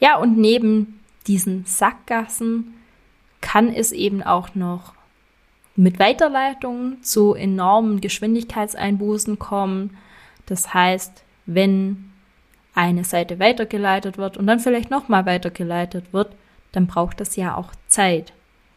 Ja, 0.00 0.16
und 0.16 0.38
neben 0.38 1.00
diesen 1.26 1.64
Sackgassen 1.66 2.74
kann 3.40 3.72
es 3.72 3.92
eben 3.92 4.22
auch 4.22 4.54
noch 4.54 4.94
mit 5.76 5.98
Weiterleitungen 5.98 7.02
zu 7.02 7.34
enormen 7.34 8.00
Geschwindigkeitseinbußen 8.00 9.38
kommen. 9.38 9.96
Das 10.46 10.74
heißt, 10.74 11.24
wenn 11.46 12.10
eine 12.74 13.04
Seite 13.04 13.38
weitergeleitet 13.38 14.18
wird 14.18 14.36
und 14.36 14.46
dann 14.46 14.60
vielleicht 14.60 14.90
nochmal 14.90 15.26
weitergeleitet 15.26 16.12
wird, 16.12 16.34
dann 16.72 16.86
braucht 16.86 17.20
das 17.20 17.36
ja 17.36 17.56
auch 17.56 17.72
Zeit. 17.88 18.32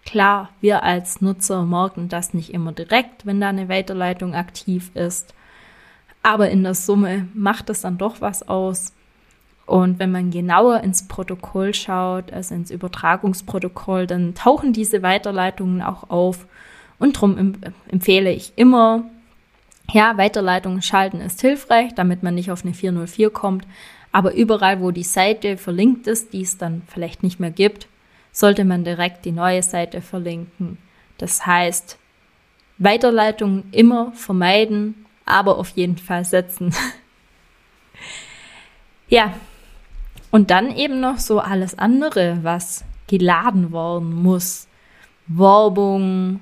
Klar, 0.05 0.49
wir 0.59 0.83
als 0.83 1.21
Nutzer 1.21 1.63
merken 1.63 2.09
das 2.09 2.33
nicht 2.33 2.53
immer 2.53 2.73
direkt, 2.73 3.25
wenn 3.25 3.39
da 3.39 3.49
eine 3.49 3.69
Weiterleitung 3.69 4.35
aktiv 4.35 4.91
ist. 4.95 5.33
Aber 6.21 6.49
in 6.49 6.63
der 6.63 6.73
Summe 6.73 7.27
macht 7.33 7.69
es 7.69 7.81
dann 7.81 7.97
doch 7.97 8.21
was 8.21 8.47
aus. 8.47 8.93
Und 9.65 9.99
wenn 9.99 10.11
man 10.11 10.31
genauer 10.31 10.81
ins 10.81 11.07
Protokoll 11.07 11.73
schaut, 11.73 12.33
also 12.33 12.53
ins 12.53 12.69
Übertragungsprotokoll, 12.69 14.07
dann 14.07 14.35
tauchen 14.35 14.73
diese 14.73 15.03
Weiterleitungen 15.03 15.81
auch 15.81 16.09
auf. 16.09 16.47
Und 17.03 17.17
darum 17.17 17.55
empfehle 17.89 18.31
ich 18.31 18.53
immer, 18.55 19.03
ja, 19.91 20.15
Weiterleitungen 20.15 20.81
schalten 20.81 21.19
ist 21.19 21.41
hilfreich, 21.41 21.93
damit 21.93 22.23
man 22.23 22.33
nicht 22.33 22.49
auf 22.49 22.63
eine 22.63 22.73
404 22.73 23.29
kommt. 23.29 23.67
Aber 24.13 24.33
überall, 24.33 24.79
wo 24.79 24.91
die 24.91 25.03
Seite 25.03 25.57
verlinkt 25.57 26.07
ist, 26.07 26.31
die 26.31 26.43
es 26.43 26.57
dann 26.57 26.81
vielleicht 26.87 27.21
nicht 27.21 27.41
mehr 27.41 27.51
gibt, 27.51 27.89
sollte 28.31 28.63
man 28.63 28.85
direkt 28.85 29.25
die 29.25 29.33
neue 29.33 29.61
Seite 29.63 29.99
verlinken. 29.99 30.77
Das 31.17 31.45
heißt, 31.45 31.99
Weiterleitungen 32.77 33.65
immer 33.73 34.13
vermeiden, 34.13 35.05
aber 35.25 35.57
auf 35.57 35.71
jeden 35.71 35.97
Fall 35.97 36.23
setzen. 36.23 36.73
ja, 39.09 39.33
und 40.31 40.51
dann 40.51 40.73
eben 40.73 41.01
noch 41.01 41.17
so 41.17 41.41
alles 41.41 41.77
andere, 41.77 42.39
was 42.43 42.85
geladen 43.07 43.73
worden 43.73 44.13
muss. 44.23 44.69
Werbung, 45.27 46.39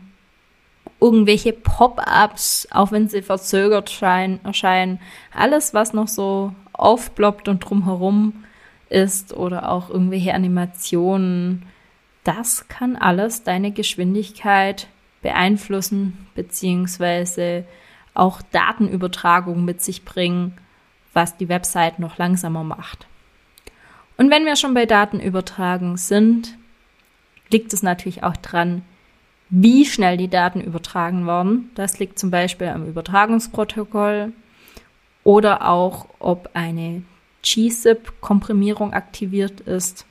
irgendwelche 1.02 1.52
Pop-ups, 1.52 2.68
auch 2.72 2.92
wenn 2.92 3.10
sie 3.10 3.24
verzögert 3.24 4.02
erscheinen. 4.02 5.00
Alles, 5.34 5.74
was 5.74 5.94
noch 5.94 6.08
so 6.08 6.54
aufploppt 6.74 7.48
und 7.48 7.60
drumherum 7.60 8.46
ist 8.90 9.34
oder 9.34 9.70
auch 9.70 9.90
irgendwelche 9.90 10.34
Animationen. 10.34 11.66
Das 12.24 12.68
kann 12.68 12.96
alles 12.96 13.44
deine 13.44 13.72
Geschwindigkeit 13.72 14.88
beeinflussen, 15.24 16.28
beziehungsweise 16.36 17.66
auch 18.14 18.42
Datenübertragung 18.52 19.66
mit 19.66 19.82
sich 19.82 20.06
bringen, 20.06 20.58
was 21.14 21.38
die 21.38 21.50
Website 21.50 22.00
noch 22.00 22.18
langsamer 22.18 22.64
macht. 22.64 23.08
Und 24.18 24.30
wenn 24.30 24.46
wir 24.46 24.56
schon 24.56 24.74
bei 24.74 24.86
Datenübertragung 24.86 25.98
sind, 25.98 26.58
liegt 27.50 27.74
es 27.74 27.82
natürlich 27.82 28.24
auch 28.24 28.38
dran, 28.38 28.84
wie 29.52 29.86
schnell 29.86 30.18
die 30.18 30.30
Daten 30.30 30.62
übertragen 30.62 31.28
werden. 31.28 31.70
Das 31.76 32.00
liegt 32.00 32.18
zum 32.18 32.32
Beispiel 32.32 32.70
am 32.70 32.88
Übertragungsprotokoll 32.88 34.32
oder 35.24 35.68
auch, 35.68 36.08
ob 36.20 36.50
eine 36.54 37.04
GZIP-Komprimierung 37.44 38.94
aktiviert 38.94 39.60
ist. 39.62 40.06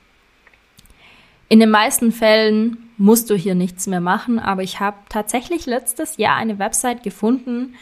In 1.49 1.59
den 1.59 1.71
meisten 1.71 2.11
Fällen 2.11 2.77
musst 2.97 3.29
du 3.29 3.35
hier 3.35 3.55
nichts 3.55 3.87
mehr 3.87 3.99
machen, 3.99 4.37
aber 4.37 4.61
ich 4.61 4.79
habe 4.79 4.97
tatsächlich 5.09 5.65
letztes 5.65 6.17
Jahr 6.17 6.35
eine 6.37 6.59
Website 6.59 7.03
gefunden, 7.03 7.73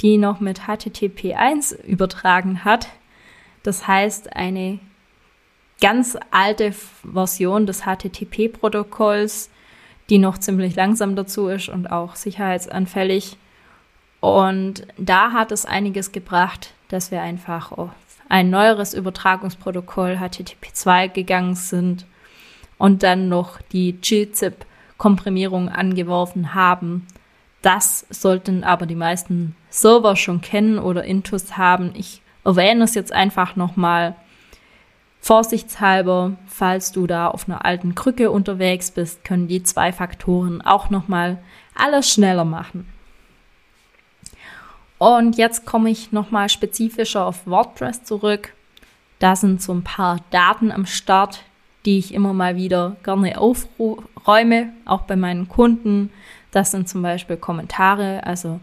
die 0.00 0.18
noch 0.18 0.38
mit 0.38 0.60
HTTP1 0.62 1.82
übertragen 1.82 2.64
hat. 2.64 2.88
Das 3.64 3.88
heißt, 3.88 4.36
eine 4.36 4.78
ganz 5.80 6.16
alte 6.30 6.72
Version 6.72 7.66
des 7.66 7.82
HTTP-Protokolls, 7.82 9.50
die 10.10 10.18
noch 10.18 10.38
ziemlich 10.38 10.74
langsam 10.74 11.16
dazu 11.16 11.48
ist 11.48 11.68
und 11.68 11.90
auch 11.90 12.16
sicherheitsanfällig. 12.16 13.36
Und 14.20 14.86
da 14.96 15.32
hat 15.32 15.52
es 15.52 15.64
einiges 15.64 16.12
gebracht, 16.12 16.72
dass 16.88 17.10
wir 17.10 17.22
einfach 17.22 17.72
auf 17.72 17.90
ein 18.28 18.50
neueres 18.50 18.94
Übertragungsprotokoll 18.94 20.18
HTTP2 20.20 21.08
gegangen 21.08 21.54
sind 21.54 22.06
und 22.78 23.02
dann 23.02 23.28
noch 23.28 23.60
die 23.72 23.92
gzip-Komprimierung 24.00 25.68
angeworfen 25.68 26.54
haben. 26.54 27.06
Das 27.62 28.06
sollten 28.10 28.64
aber 28.64 28.86
die 28.86 28.94
meisten 28.94 29.56
Server 29.70 30.16
schon 30.16 30.40
kennen 30.40 30.78
oder 30.78 31.04
Intus 31.04 31.56
haben. 31.56 31.92
Ich 31.94 32.22
erwähne 32.44 32.84
es 32.84 32.94
jetzt 32.94 33.12
einfach 33.12 33.56
nochmal. 33.56 34.14
Vorsichtshalber, 35.28 36.38
falls 36.46 36.90
du 36.90 37.06
da 37.06 37.28
auf 37.28 37.50
einer 37.50 37.62
alten 37.66 37.94
Krücke 37.94 38.30
unterwegs 38.30 38.90
bist, 38.90 39.24
können 39.24 39.46
die 39.46 39.62
zwei 39.62 39.92
Faktoren 39.92 40.62
auch 40.62 40.88
nochmal 40.88 41.36
alles 41.74 42.10
schneller 42.10 42.46
machen. 42.46 42.88
Und 44.96 45.36
jetzt 45.36 45.66
komme 45.66 45.90
ich 45.90 46.12
nochmal 46.12 46.48
spezifischer 46.48 47.26
auf 47.26 47.46
WordPress 47.46 48.04
zurück. 48.04 48.54
Da 49.18 49.36
sind 49.36 49.60
so 49.60 49.74
ein 49.74 49.84
paar 49.84 50.20
Daten 50.30 50.72
am 50.72 50.86
Start, 50.86 51.42
die 51.84 51.98
ich 51.98 52.14
immer 52.14 52.32
mal 52.32 52.56
wieder 52.56 52.96
gerne 53.04 53.38
aufräume, 53.38 54.72
auch 54.86 55.02
bei 55.02 55.16
meinen 55.16 55.46
Kunden. 55.46 56.10
Das 56.52 56.70
sind 56.70 56.88
zum 56.88 57.02
Beispiel 57.02 57.36
Kommentare, 57.36 58.24
also 58.24 58.60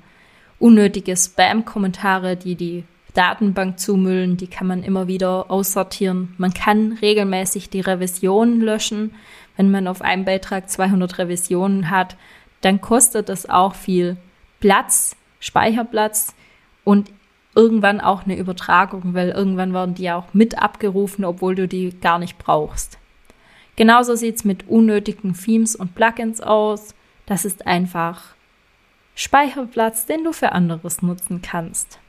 unnötige 0.57 1.15
Spam-Kommentare, 1.15 2.35
die 2.35 2.55
die 2.55 2.85
Datenbank 3.15 3.79
zumüllen, 3.79 4.37
die 4.37 4.47
kann 4.47 4.67
man 4.67 4.83
immer 4.83 5.07
wieder 5.07 5.49
aussortieren. 5.49 6.35
Man 6.37 6.53
kann 6.53 6.93
regelmäßig 7.01 7.69
die 7.69 7.81
Revisionen 7.81 8.61
löschen. 8.61 9.15
Wenn 9.57 9.71
man 9.71 9.87
auf 9.87 10.01
einem 10.01 10.25
Beitrag 10.25 10.69
200 10.69 11.17
Revisionen 11.17 11.89
hat, 11.89 12.17
dann 12.61 12.81
kostet 12.81 13.29
das 13.29 13.49
auch 13.49 13.73
viel 13.73 14.17
Platz, 14.59 15.15
Speicherplatz 15.39 16.35
und 16.83 17.11
irgendwann 17.55 18.01
auch 18.01 18.25
eine 18.25 18.37
Übertragung, 18.37 19.13
weil 19.13 19.29
irgendwann 19.29 19.73
werden 19.73 19.95
die 19.95 20.11
auch 20.11 20.33
mit 20.33 20.61
abgerufen, 20.61 21.23
obwohl 21.23 21.55
du 21.55 21.67
die 21.67 21.97
gar 21.99 22.19
nicht 22.19 22.37
brauchst. 22.37 22.97
Genauso 23.77 24.15
sieht's 24.15 24.43
mit 24.43 24.67
unnötigen 24.67 25.33
Themes 25.33 25.75
und 25.75 25.95
Plugins 25.95 26.41
aus. 26.41 26.95
Das 27.25 27.45
ist 27.45 27.65
einfach 27.65 28.35
Speicherplatz, 29.15 30.05
den 30.05 30.25
du 30.25 30.33
für 30.33 30.51
anderes 30.51 31.01
nutzen 31.01 31.41
kannst. 31.41 31.99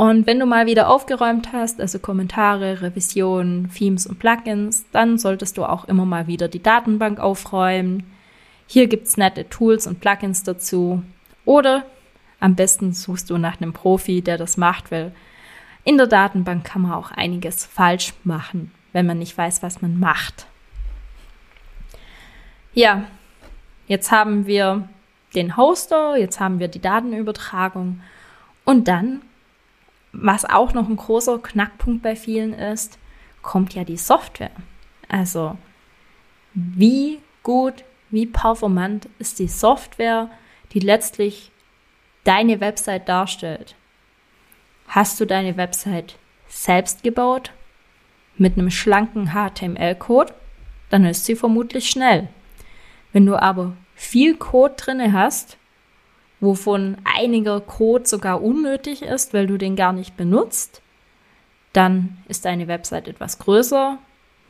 Und 0.00 0.26
wenn 0.26 0.40
du 0.40 0.46
mal 0.46 0.64
wieder 0.64 0.88
aufgeräumt 0.88 1.52
hast, 1.52 1.78
also 1.78 1.98
Kommentare, 1.98 2.80
Revisionen, 2.80 3.70
Themes 3.70 4.06
und 4.06 4.18
Plugins, 4.18 4.86
dann 4.92 5.18
solltest 5.18 5.58
du 5.58 5.64
auch 5.66 5.84
immer 5.88 6.06
mal 6.06 6.26
wieder 6.26 6.48
die 6.48 6.62
Datenbank 6.62 7.20
aufräumen. 7.20 8.10
Hier 8.66 8.86
gibt's 8.86 9.18
nette 9.18 9.50
Tools 9.50 9.86
und 9.86 10.00
Plugins 10.00 10.42
dazu. 10.42 11.02
Oder 11.44 11.84
am 12.40 12.54
besten 12.54 12.94
suchst 12.94 13.28
du 13.28 13.36
nach 13.36 13.60
einem 13.60 13.74
Profi, 13.74 14.22
der 14.22 14.38
das 14.38 14.56
macht, 14.56 14.90
weil 14.90 15.12
in 15.84 15.98
der 15.98 16.06
Datenbank 16.06 16.64
kann 16.64 16.80
man 16.80 16.92
auch 16.92 17.10
einiges 17.10 17.66
falsch 17.66 18.14
machen, 18.24 18.70
wenn 18.94 19.04
man 19.04 19.18
nicht 19.18 19.36
weiß, 19.36 19.62
was 19.62 19.82
man 19.82 20.00
macht. 20.00 20.46
Ja, 22.72 23.04
jetzt 23.86 24.10
haben 24.10 24.46
wir 24.46 24.88
den 25.34 25.58
Hoster, 25.58 26.16
jetzt 26.16 26.40
haben 26.40 26.58
wir 26.58 26.68
die 26.68 26.80
Datenübertragung 26.80 28.00
und 28.64 28.88
dann 28.88 29.20
was 30.12 30.44
auch 30.44 30.72
noch 30.72 30.88
ein 30.88 30.96
großer 30.96 31.38
Knackpunkt 31.38 32.02
bei 32.02 32.16
vielen 32.16 32.52
ist, 32.52 32.98
kommt 33.42 33.74
ja 33.74 33.84
die 33.84 33.96
Software. 33.96 34.50
Also 35.08 35.56
wie 36.54 37.20
gut 37.42 37.84
wie 38.10 38.26
performant 38.26 39.08
ist 39.18 39.38
die 39.38 39.48
Software, 39.48 40.30
die 40.72 40.80
letztlich 40.80 41.52
deine 42.24 42.60
Website 42.60 43.08
darstellt. 43.08 43.76
Hast 44.88 45.20
du 45.20 45.26
deine 45.26 45.56
Website 45.56 46.16
selbst 46.48 47.02
gebaut 47.02 47.52
mit 48.36 48.58
einem 48.58 48.70
schlanken 48.70 49.30
HTML-Code, 49.32 50.34
dann 50.88 51.04
ist 51.04 51.24
sie 51.24 51.36
vermutlich 51.36 51.88
schnell. 51.88 52.28
Wenn 53.12 53.26
du 53.26 53.40
aber 53.40 53.76
viel 53.94 54.36
Code 54.36 54.74
drinne 54.76 55.12
hast, 55.12 55.56
wovon 56.40 56.96
einiger 57.04 57.60
Code 57.60 58.06
sogar 58.06 58.42
unnötig 58.42 59.02
ist, 59.02 59.34
weil 59.34 59.46
du 59.46 59.58
den 59.58 59.76
gar 59.76 59.92
nicht 59.92 60.16
benutzt, 60.16 60.82
dann 61.72 62.18
ist 62.28 62.44
deine 62.44 62.66
Website 62.68 63.08
etwas 63.08 63.38
größer, 63.38 63.98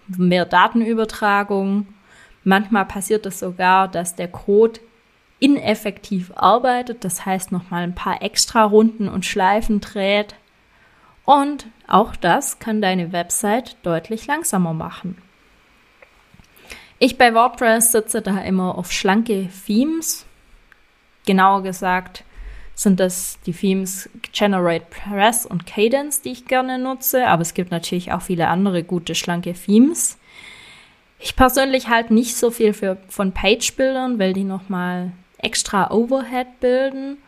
mehr 0.07 0.47
Datenübertragung. 0.47 1.87
Manchmal 2.45 2.87
passiert 2.87 3.27
es 3.27 3.41
sogar, 3.41 3.89
dass 3.89 4.17
der 4.17 4.29
Code 4.29 4.81
ineffektiv 5.39 6.33
arbeitet, 6.37 7.05
das 7.05 7.27
heißt 7.27 7.51
nochmal 7.53 7.83
ein 7.83 7.95
paar 7.95 8.23
extra 8.23 8.65
Runden 8.65 9.09
und 9.09 9.25
Schleifen 9.25 9.81
dreht. 9.81 10.35
Und 11.25 11.67
auch 11.87 12.17
das 12.17 12.59
kann 12.59 12.81
deine 12.81 13.13
Website 13.13 13.77
deutlich 13.83 14.27
langsamer 14.27 14.75
machen. 14.75 15.17
Ich 16.99 17.17
bei 17.17 17.35
WordPress 17.35 17.93
sitze 17.93 18.21
da 18.21 18.39
immer 18.43 18.77
auf 18.77 18.93
schlanke 18.93 19.49
Themes. 19.67 20.27
Genauer 21.27 21.63
gesagt 21.63 22.25
sind 22.75 22.99
das 22.99 23.39
die 23.45 23.53
Themes 23.53 24.09
Generate 24.33 24.87
Press 24.89 25.45
und 25.45 25.67
Cadence, 25.67 26.23
die 26.23 26.33
ich 26.33 26.47
gerne 26.47 26.79
nutze, 26.79 27.27
aber 27.27 27.43
es 27.43 27.55
gibt 27.55 27.71
natürlich 27.71 28.13
auch 28.13 28.23
viele 28.23 28.49
andere 28.49 28.83
gute 28.83 29.15
schlanke 29.15 29.53
Themes. 29.53 30.19
Ich 31.19 31.37
persönlich 31.37 31.89
halte 31.89 32.15
nicht 32.15 32.37
so 32.37 32.51
viel 32.51 32.73
für, 32.73 32.97
von 33.09 33.33
Page-Bildern, 33.33 34.19
weil 34.19 34.33
die 34.33 34.45
nochmal 34.45 35.13
extra 35.37 35.91
Overhead 35.91 36.61
bilden 36.61 37.19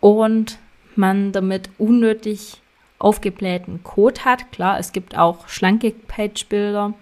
und 0.00 0.58
man 0.94 1.32
damit 1.32 1.70
unnötig 1.78 2.60
aufgeblähten 2.98 3.82
Code 3.82 4.24
hat. 4.24 4.52
Klar, 4.52 4.78
es 4.78 4.92
gibt 4.92 5.16
auch 5.16 5.48
schlanke 5.48 5.90
Page-Bilder, 5.90 6.92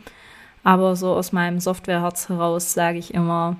aber 0.63 0.95
so 0.95 1.15
aus 1.15 1.33
meinem 1.33 1.59
Softwareherz 1.59 2.29
heraus 2.29 2.75
sage 2.75 2.99
ich 2.99 3.13
immer 3.13 3.57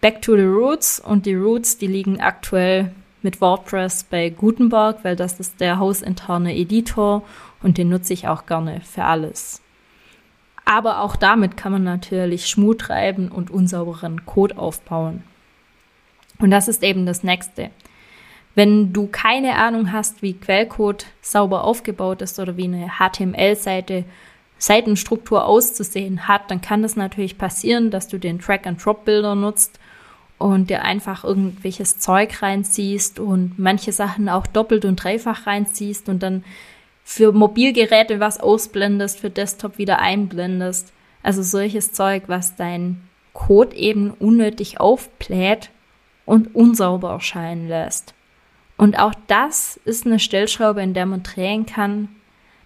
Back 0.00 0.22
to 0.22 0.34
the 0.34 0.44
Roots 0.44 0.98
und 0.98 1.26
die 1.26 1.34
Roots, 1.34 1.76
die 1.76 1.86
liegen 1.86 2.20
aktuell 2.20 2.90
mit 3.20 3.42
WordPress 3.42 4.04
bei 4.04 4.30
Gutenberg, 4.30 5.04
weil 5.04 5.14
das 5.14 5.38
ist 5.38 5.60
der 5.60 5.78
hausinterne 5.78 6.56
Editor 6.56 7.22
und 7.62 7.76
den 7.76 7.90
nutze 7.90 8.14
ich 8.14 8.26
auch 8.26 8.46
gerne 8.46 8.80
für 8.80 9.04
alles. 9.04 9.60
Aber 10.64 11.00
auch 11.00 11.16
damit 11.16 11.58
kann 11.58 11.72
man 11.72 11.84
natürlich 11.84 12.46
Schmut 12.46 12.78
treiben 12.80 13.28
und 13.28 13.50
unsauberen 13.50 14.24
Code 14.24 14.56
aufbauen. 14.56 15.22
Und 16.38 16.50
das 16.50 16.68
ist 16.68 16.82
eben 16.82 17.04
das 17.04 17.22
nächste. 17.22 17.70
Wenn 18.54 18.94
du 18.94 19.06
keine 19.06 19.56
Ahnung 19.56 19.92
hast, 19.92 20.22
wie 20.22 20.32
Quellcode 20.32 21.04
sauber 21.20 21.64
aufgebaut 21.64 22.22
ist 22.22 22.38
oder 22.38 22.56
wie 22.56 22.64
eine 22.64 22.92
HTML-Seite 22.98 24.04
Seitenstruktur 24.56 25.44
auszusehen 25.44 26.26
hat, 26.26 26.50
dann 26.50 26.60
kann 26.60 26.84
es 26.84 26.96
natürlich 26.96 27.36
passieren, 27.36 27.90
dass 27.90 28.08
du 28.08 28.18
den 28.18 28.38
Drag-and-Drop-Bilder 28.38 29.34
nutzt 29.34 29.78
und 30.40 30.70
dir 30.70 30.82
einfach 30.82 31.22
irgendwelches 31.22 31.98
Zeug 31.98 32.40
reinziehst 32.40 33.20
und 33.20 33.58
manche 33.58 33.92
Sachen 33.92 34.30
auch 34.30 34.46
doppelt 34.46 34.86
und 34.86 34.96
dreifach 34.96 35.46
reinziehst 35.46 36.08
und 36.08 36.22
dann 36.22 36.44
für 37.04 37.32
Mobilgeräte 37.32 38.20
was 38.20 38.40
ausblendest, 38.40 39.20
für 39.20 39.28
Desktop 39.28 39.76
wieder 39.76 39.98
einblendest. 39.98 40.92
Also 41.22 41.42
solches 41.42 41.92
Zeug, 41.92 42.24
was 42.28 42.56
dein 42.56 43.02
Code 43.34 43.76
eben 43.76 44.12
unnötig 44.12 44.80
aufbläht 44.80 45.70
und 46.24 46.54
unsauber 46.54 47.10
erscheinen 47.10 47.68
lässt. 47.68 48.14
Und 48.78 48.98
auch 48.98 49.12
das 49.26 49.78
ist 49.84 50.06
eine 50.06 50.18
Stellschraube, 50.18 50.80
in 50.80 50.94
der 50.94 51.04
man 51.04 51.22
drehen 51.22 51.66
kann, 51.66 52.08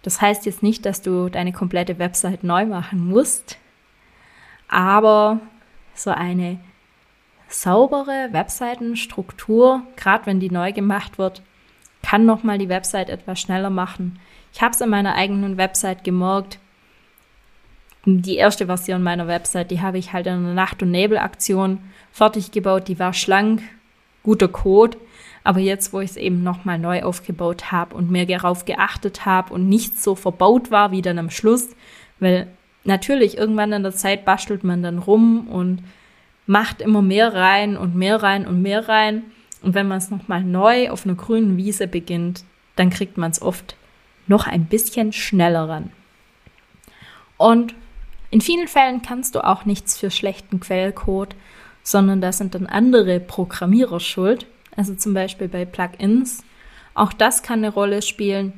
das 0.03 0.21
heißt 0.21 0.47
jetzt 0.47 0.63
nicht, 0.63 0.87
dass 0.87 1.03
du 1.03 1.29
deine 1.29 1.53
komplette 1.53 1.99
Website 1.99 2.45
neu 2.45 2.67
machen 2.67 3.05
musst, 3.09 3.59
aber 4.69 5.41
so 5.95 6.11
eine 6.11 6.61
saubere 7.55 8.29
Webseitenstruktur, 8.33 9.83
gerade 9.97 10.27
wenn 10.27 10.41
die 10.41 10.51
neu 10.51 10.73
gemacht 10.73 11.19
wird, 11.19 11.43
kann 12.03 12.27
nochmal 12.27 12.59
die 12.59 12.69
Website 12.69 13.09
etwas 13.09 13.41
schneller 13.41 13.71
machen. 13.71 14.19
Ich 14.53 14.61
habe 14.61 14.73
es 14.73 14.81
in 14.81 14.91
meiner 14.91 15.15
eigenen 15.15 15.57
Website 15.57 16.05
gemerkt. 16.05 16.59
Die 18.05 18.37
erste 18.37 18.67
Version 18.67 19.03
meiner 19.03 19.27
Website, 19.27 19.71
die 19.71 19.81
habe 19.81 19.99
ich 19.99 20.13
halt 20.13 20.27
in 20.27 20.35
einer 20.35 20.55
Nacht- 20.55 20.83
und 20.83 20.91
Nebel-Aktion 20.91 21.79
fertig 22.13 22.51
gebaut. 22.51 22.89
Die 22.89 22.99
war 22.99 23.15
schlank, 23.15 23.63
guter 24.23 24.49
Code. 24.49 24.99
Aber 25.45 25.61
jetzt, 25.61 25.93
wo 25.93 26.01
ich 26.01 26.11
es 26.11 26.17
eben 26.17 26.43
nochmal 26.43 26.79
neu 26.79 27.03
aufgebaut 27.03 27.71
habe 27.71 27.95
und 27.95 28.11
mehr 28.11 28.27
darauf 28.27 28.65
geachtet 28.65 29.25
habe 29.25 29.55
und 29.55 29.69
nicht 29.69 29.99
so 30.03 30.15
verbaut 30.15 30.71
war 30.71 30.91
wie 30.91 31.03
dann 31.03 31.19
am 31.19 31.31
Schluss, 31.31 31.75
weil 32.19 32.49
natürlich 32.85 33.39
irgendwann 33.39 33.73
in 33.73 33.83
der 33.83 33.93
Zeit 33.93 34.25
bastelt 34.25 34.65
man 34.65 34.83
dann 34.83 34.99
rum 34.99 35.49
und 35.49 35.83
macht 36.47 36.81
immer 36.81 37.03
mehr 37.03 37.35
rein 37.35 37.77
und 37.77 37.95
mehr 37.95 38.23
rein 38.23 38.47
und 38.47 38.63
mehr 38.63 38.89
rein. 38.89 39.23
Und 39.63 39.75
wenn 39.75 39.89
man 39.89 39.99
es 39.99 40.11
nochmal 40.11 40.43
neu 40.43 40.91
auf 40.91 41.07
einer 41.07 41.15
grünen 41.15 41.57
Wiese 41.57 41.87
beginnt, 41.87 42.45
dann 42.77 42.91
kriegt 42.91 43.17
man 43.17 43.31
es 43.31 43.41
oft 43.41 43.77
noch 44.27 44.47
ein 44.47 44.67
bisschen 44.67 45.13
schneller 45.13 45.69
ran. 45.69 45.91
Und 47.37 47.75
in 48.31 48.41
vielen 48.41 48.69
Fällen 48.69 49.03
kannst 49.03 49.35
du 49.35 49.45
auch 49.45 49.65
nichts 49.65 49.99
für 49.99 50.11
schlechten 50.11 50.61
Quellcode, 50.61 51.35
sondern 51.83 52.21
da 52.21 52.33
sind 52.33 52.55
dann 52.55 52.67
andere 52.67 53.21
Programmierer 53.21 54.01
schuld 54.01 54.47
also 54.77 54.95
zum 54.95 55.15
Beispiel 55.15 55.49
bei 55.49 55.65
Plugins. 55.65 56.43
Auch 56.95 57.13
das 57.13 57.43
kann 57.43 57.61
eine 57.61 57.73
Rolle 57.73 58.03
spielen. 58.03 58.53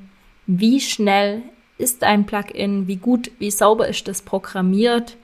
Wie 0.47 0.81
schnell 0.81 1.43
ist 1.79 2.05
ein 2.05 2.27
Plugin? 2.27 2.87
Wie 2.87 2.97
gut, 2.97 3.31
wie 3.39 3.51
sauber 3.51 3.89
ist 3.89 4.09
das 4.09 4.23
programmiert? 4.23 5.17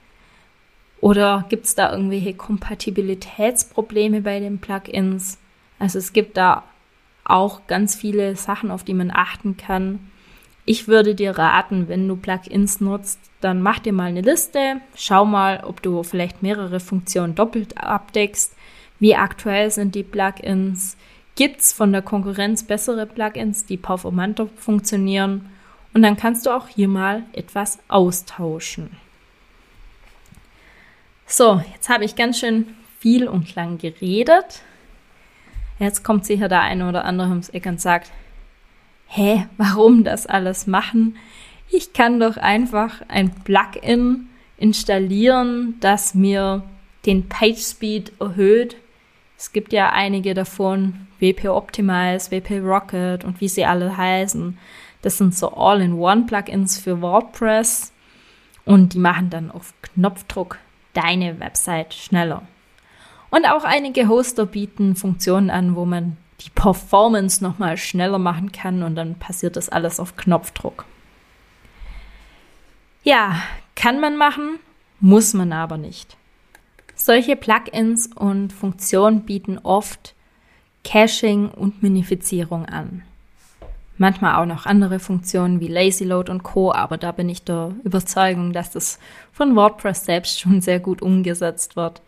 Oder 1.02 1.44
gibt 1.50 1.66
es 1.66 1.74
da 1.74 1.92
irgendwelche 1.92 2.32
Kompatibilitätsprobleme 2.32 4.22
bei 4.22 4.40
den 4.40 4.58
Plugins? 4.58 5.36
Also 5.78 5.98
es 5.98 6.14
gibt 6.14 6.38
da 6.38 6.62
auch 7.24 7.66
ganz 7.66 7.94
viele 7.94 8.36
Sachen, 8.36 8.70
auf 8.70 8.84
die 8.84 8.94
man 8.94 9.10
achten 9.10 9.58
kann. 9.58 9.98
Ich 10.64 10.88
würde 10.88 11.14
dir 11.14 11.36
raten, 11.36 11.88
wenn 11.88 12.08
du 12.08 12.16
Plugins 12.16 12.80
nutzt, 12.80 13.20
dann 13.42 13.60
mach 13.60 13.80
dir 13.80 13.92
mal 13.92 14.08
eine 14.08 14.22
Liste, 14.22 14.80
schau 14.94 15.26
mal, 15.26 15.62
ob 15.64 15.82
du 15.82 16.02
vielleicht 16.02 16.42
mehrere 16.42 16.80
Funktionen 16.80 17.34
doppelt 17.34 17.76
abdeckst 17.76 18.54
wie 19.02 19.16
aktuell 19.16 19.68
sind 19.68 19.96
die 19.96 20.04
Plugins? 20.04 20.96
Gibt 21.34 21.58
es 21.60 21.72
von 21.72 21.90
der 21.90 22.02
Konkurrenz 22.02 22.62
bessere 22.62 23.04
Plugins, 23.04 23.66
die 23.66 23.76
performanter 23.76 24.46
funktionieren? 24.54 25.50
Und 25.92 26.02
dann 26.02 26.16
kannst 26.16 26.46
du 26.46 26.50
auch 26.50 26.68
hier 26.68 26.86
mal 26.86 27.24
etwas 27.32 27.80
austauschen. 27.88 28.90
So, 31.26 31.62
jetzt 31.72 31.88
habe 31.88 32.04
ich 32.04 32.16
ganz 32.16 32.38
schön 32.38 32.74
viel 32.98 33.28
und 33.28 33.54
lang 33.54 33.78
geredet. 33.78 34.62
Jetzt 35.78 36.04
kommt 36.04 36.26
sicher 36.26 36.48
der 36.48 36.60
eine 36.60 36.88
oder 36.88 37.04
andere 37.04 37.28
ums 37.28 37.48
Eck 37.48 37.66
und 37.66 37.80
sagt, 37.80 38.10
hä, 39.06 39.46
warum 39.56 40.04
das 40.04 40.26
alles 40.26 40.66
machen? 40.66 41.16
Ich 41.70 41.92
kann 41.92 42.20
doch 42.20 42.36
einfach 42.36 43.02
ein 43.08 43.34
Plugin 43.44 44.28
installieren, 44.58 45.76
das 45.80 46.14
mir 46.14 46.62
den 47.06 47.28
Page 47.28 47.58
Speed 47.58 48.12
erhöht 48.20 48.76
es 49.42 49.50
gibt 49.50 49.72
ja 49.72 49.90
einige 49.90 50.34
davon, 50.34 51.08
WP 51.18 51.48
Optimize, 51.48 52.30
WP 52.30 52.60
Rocket 52.60 53.24
und 53.24 53.40
wie 53.40 53.48
sie 53.48 53.64
alle 53.64 53.96
heißen. 53.96 54.56
Das 55.02 55.18
sind 55.18 55.34
so 55.34 55.52
All-in-One-Plugins 55.52 56.78
für 56.78 57.02
WordPress 57.02 57.92
und 58.64 58.94
die 58.94 59.00
machen 59.00 59.30
dann 59.30 59.50
auf 59.50 59.74
Knopfdruck 59.82 60.58
deine 60.94 61.40
Website 61.40 61.94
schneller. 61.94 62.42
Und 63.30 63.46
auch 63.46 63.64
einige 63.64 64.08
Hoster 64.08 64.46
bieten 64.46 64.94
Funktionen 64.94 65.50
an, 65.50 65.74
wo 65.74 65.84
man 65.84 66.16
die 66.40 66.50
Performance 66.50 67.42
nochmal 67.42 67.76
schneller 67.76 68.18
machen 68.18 68.52
kann 68.52 68.82
und 68.82 68.94
dann 68.94 69.14
passiert 69.14 69.56
das 69.56 69.68
alles 69.68 70.00
auf 70.00 70.16
Knopfdruck. 70.16 70.84
Ja, 73.04 73.42
kann 73.74 74.00
man 74.00 74.16
machen, 74.16 74.58
muss 75.00 75.34
man 75.34 75.52
aber 75.52 75.78
nicht. 75.78 76.16
Solche 76.94 77.36
Plugins 77.36 78.08
und 78.14 78.52
Funktionen 78.52 79.22
bieten 79.22 79.58
oft 79.58 80.14
Caching 80.84 81.48
und 81.48 81.82
Minifizierung 81.82 82.66
an. 82.66 83.02
Manchmal 84.02 84.34
auch 84.34 84.46
noch 84.46 84.66
andere 84.66 84.98
Funktionen 84.98 85.60
wie 85.60 85.68
Lazy 85.68 86.02
Load 86.02 86.28
und 86.28 86.42
Co., 86.42 86.72
aber 86.72 86.96
da 86.96 87.12
bin 87.12 87.28
ich 87.28 87.44
der 87.44 87.72
Überzeugung, 87.84 88.52
dass 88.52 88.72
das 88.72 88.98
von 89.30 89.54
WordPress 89.54 90.06
selbst 90.06 90.40
schon 90.40 90.60
sehr 90.60 90.80
gut 90.80 91.02
umgesetzt 91.02 91.76
wird. 91.76 92.02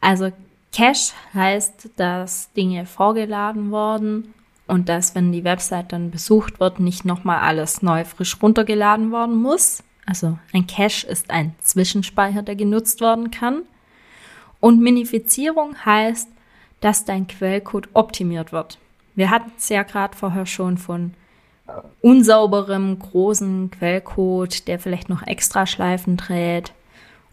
Also 0.00 0.30
Cache 0.72 1.14
heißt, 1.34 1.90
dass 1.96 2.52
Dinge 2.52 2.86
vorgeladen 2.86 3.72
wurden 3.72 4.34
und 4.68 4.88
dass, 4.88 5.16
wenn 5.16 5.32
die 5.32 5.42
Website 5.42 5.92
dann 5.92 6.12
besucht 6.12 6.60
wird, 6.60 6.78
nicht 6.78 7.04
nochmal 7.04 7.40
alles 7.40 7.82
neu 7.82 8.04
frisch 8.04 8.40
runtergeladen 8.40 9.10
worden 9.10 9.34
muss. 9.34 9.82
Also 10.06 10.38
ein 10.52 10.68
Cache 10.68 11.08
ist 11.08 11.32
ein 11.32 11.56
Zwischenspeicher, 11.58 12.42
der 12.42 12.54
genutzt 12.54 13.00
werden 13.00 13.32
kann. 13.32 13.62
Und 14.60 14.80
Minifizierung 14.80 15.74
heißt, 15.84 16.28
dass 16.80 17.04
dein 17.04 17.26
Quellcode 17.26 17.88
optimiert 17.94 18.52
wird. 18.52 18.78
Wir 19.16 19.30
hatten 19.30 19.50
es 19.56 19.68
ja 19.68 19.82
gerade 19.82 20.16
vorher 20.16 20.46
schon 20.46 20.78
von 20.78 21.14
unsauberem, 22.00 22.98
großen 22.98 23.70
Quellcode, 23.70 24.68
der 24.68 24.78
vielleicht 24.78 25.08
noch 25.08 25.26
extra 25.26 25.66
Schleifen 25.66 26.16
dreht. 26.16 26.72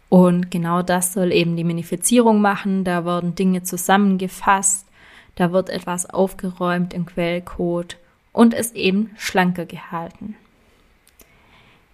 Und 0.10 0.50
genau 0.50 0.82
das 0.82 1.14
soll 1.14 1.32
eben 1.32 1.56
die 1.56 1.64
Minifizierung 1.64 2.42
machen. 2.42 2.84
Da 2.84 3.06
werden 3.06 3.36
Dinge 3.36 3.64
zusammengefasst, 3.64 4.88
da 5.36 5.52
wird 5.52 5.70
etwas 5.70 6.10
aufgeräumt 6.10 6.94
im 6.94 7.06
Quellcode 7.06 7.98
und 8.32 8.54
ist 8.54 8.76
eben 8.76 9.12
schlanker 9.18 9.66
gehalten. 9.66 10.36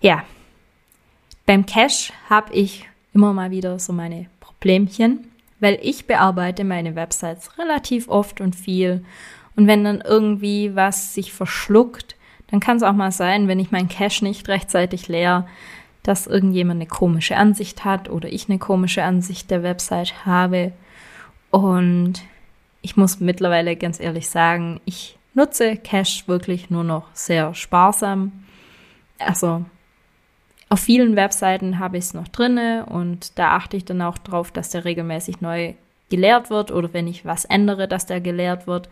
Ja, 0.01 0.23
beim 1.45 1.65
Cache 1.65 2.13
habe 2.29 2.53
ich 2.53 2.87
immer 3.13 3.33
mal 3.33 3.51
wieder 3.51 3.79
so 3.79 3.91
meine 3.91 4.27
Problemchen, 4.39 5.31
weil 5.59 5.79
ich 5.81 6.05
bearbeite 6.05 6.63
meine 6.63 6.95
Websites 6.95 7.57
relativ 7.57 8.07
oft 8.07 8.39
und 8.39 8.55
viel. 8.55 9.03
Und 9.59 9.67
wenn 9.67 9.83
dann 9.83 9.99
irgendwie 9.99 10.73
was 10.73 11.13
sich 11.13 11.33
verschluckt, 11.33 12.15
dann 12.49 12.61
kann 12.61 12.77
es 12.77 12.83
auch 12.83 12.93
mal 12.93 13.11
sein, 13.11 13.49
wenn 13.49 13.59
ich 13.59 13.71
meinen 13.71 13.89
Cache 13.89 14.23
nicht 14.23 14.47
rechtzeitig 14.47 15.09
leer, 15.09 15.47
dass 16.01 16.27
irgendjemand 16.27 16.77
eine 16.77 16.87
komische 16.87 17.35
Ansicht 17.35 17.83
hat 17.83 18.09
oder 18.09 18.31
ich 18.31 18.47
eine 18.47 18.57
komische 18.57 19.03
Ansicht 19.03 19.51
der 19.51 19.61
Website 19.61 20.25
habe. 20.25 20.71
Und 21.51 22.21
ich 22.81 22.95
muss 22.95 23.19
mittlerweile 23.19 23.75
ganz 23.75 23.99
ehrlich 23.99 24.29
sagen, 24.29 24.79
ich 24.85 25.17
nutze 25.33 25.75
Cache 25.75 26.25
wirklich 26.27 26.69
nur 26.69 26.85
noch 26.85 27.07
sehr 27.11 27.53
sparsam. 27.53 28.31
Also 29.17 29.65
auf 30.69 30.79
vielen 30.79 31.17
Webseiten 31.17 31.79
habe 31.79 31.97
ich 31.97 32.05
es 32.05 32.13
noch 32.13 32.29
drinne 32.29 32.85
und 32.85 33.37
da 33.37 33.57
achte 33.57 33.75
ich 33.75 33.83
dann 33.83 34.01
auch 34.03 34.19
drauf, 34.19 34.51
dass 34.51 34.69
der 34.69 34.85
regelmäßig 34.85 35.41
neu 35.41 35.73
geleert 36.09 36.49
wird 36.49 36.71
oder 36.71 36.93
wenn 36.93 37.07
ich 37.07 37.25
was 37.25 37.43
ändere, 37.43 37.89
dass 37.89 38.05
der 38.05 38.21
geleert 38.21 38.65
wird. 38.65 38.87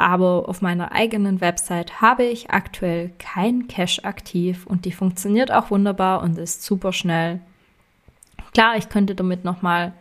Aber 0.00 0.48
auf 0.48 0.62
meiner 0.62 0.92
eigenen 0.92 1.42
Website 1.42 2.00
habe 2.00 2.24
ich 2.24 2.48
aktuell 2.48 3.10
kein 3.18 3.68
Cache 3.68 4.02
aktiv 4.02 4.64
und 4.64 4.86
die 4.86 4.92
funktioniert 4.92 5.52
auch 5.52 5.70
wunderbar 5.70 6.22
und 6.22 6.38
ist 6.38 6.62
super 6.62 6.94
schnell. 6.94 7.40
Klar, 8.54 8.78
ich 8.78 8.88
könnte 8.88 9.14
damit 9.14 9.44
nochmal 9.44 9.92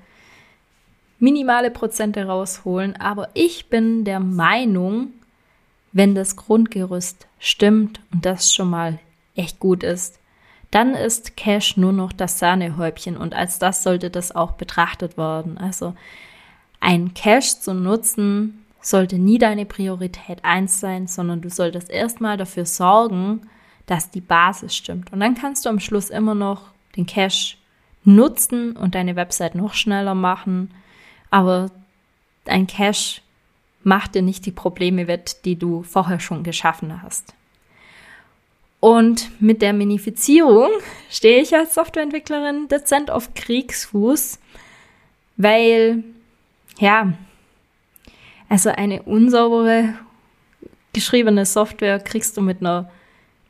minimale 1.20 1.70
Prozente 1.70 2.24
rausholen, 2.24 2.96
aber 2.96 3.28
ich 3.34 3.68
bin 3.68 4.06
der 4.06 4.22
Meinung, 4.22 5.10
wenn 5.92 6.16
das 6.16 6.38
Grundgerüst 6.38 7.28
stimmt 7.38 8.00
und 8.14 8.26
das 8.26 8.54
schon 8.54 8.70
mal 8.70 9.00
echt 9.36 9.60
gut 9.60 9.84
ist, 9.84 10.18
dann 10.72 10.94
ist 10.94 11.36
Cash 11.36 11.76
nur 11.76 11.92
noch 11.92 12.14
das 12.14 12.40
Sahnehäubchen 12.40 13.18
und 13.18 13.34
als 13.34 13.60
das 13.60 13.84
sollte 13.84 14.10
das 14.10 14.34
auch 14.34 14.54
betrachtet 14.54 15.18
werden. 15.18 15.58
Also 15.58 15.94
ein 16.80 17.14
Cash 17.14 17.60
zu 17.60 17.74
nutzen 17.74 18.64
sollte 18.82 19.18
nie 19.18 19.38
deine 19.38 19.66
Priorität 19.66 20.44
eins 20.44 20.80
sein, 20.80 21.08
sondern 21.08 21.42
du 21.42 21.50
solltest 21.50 21.90
erstmal 21.90 22.38
dafür 22.38 22.66
sorgen, 22.66 23.42
dass 23.86 24.12
die 24.12 24.22
Basis 24.22 24.76
stimmt. 24.76 25.12
Und 25.12 25.20
dann 25.20 25.36
kannst 25.36 25.66
du 25.66 25.70
am 25.70 25.80
Schluss 25.80 26.10
immer 26.10 26.36
noch 26.36 26.70
den 26.96 27.06
Cache 27.06 27.58
nutzen 28.04 28.76
und 28.76 28.96
deine 28.96 29.16
Website 29.16 29.56
noch 29.56 29.74
schneller 29.74 30.16
machen. 30.16 30.72
Aber 31.30 31.72
ein 32.46 32.68
Cache 32.68 33.22
macht 33.84 34.16
dir 34.16 34.22
nicht 34.22 34.46
die 34.46 34.52
Probleme 34.52 35.08
wett, 35.08 35.44
die 35.46 35.56
du 35.56 35.84
vorher 35.84 36.20
schon 36.20 36.44
geschaffen 36.44 37.02
hast. 37.02 37.34
Und 38.80 39.30
mit 39.42 39.62
der 39.62 39.74
Minifizierung 39.74 40.70
stehe 41.10 41.42
ich 41.42 41.56
als 41.56 41.74
Softwareentwicklerin 41.74 42.68
dezent 42.70 43.12
auf 43.12 43.34
Kriegsfuß, 43.34 44.40
weil, 45.38 46.04
ja, 46.80 47.14
also 48.50 48.70
eine 48.70 49.04
unsaubere 49.04 49.94
geschriebene 50.94 51.46
Software 51.46 52.00
kriegst 52.00 52.36
du 52.36 52.42
mit 52.42 52.62
einer 52.62 52.90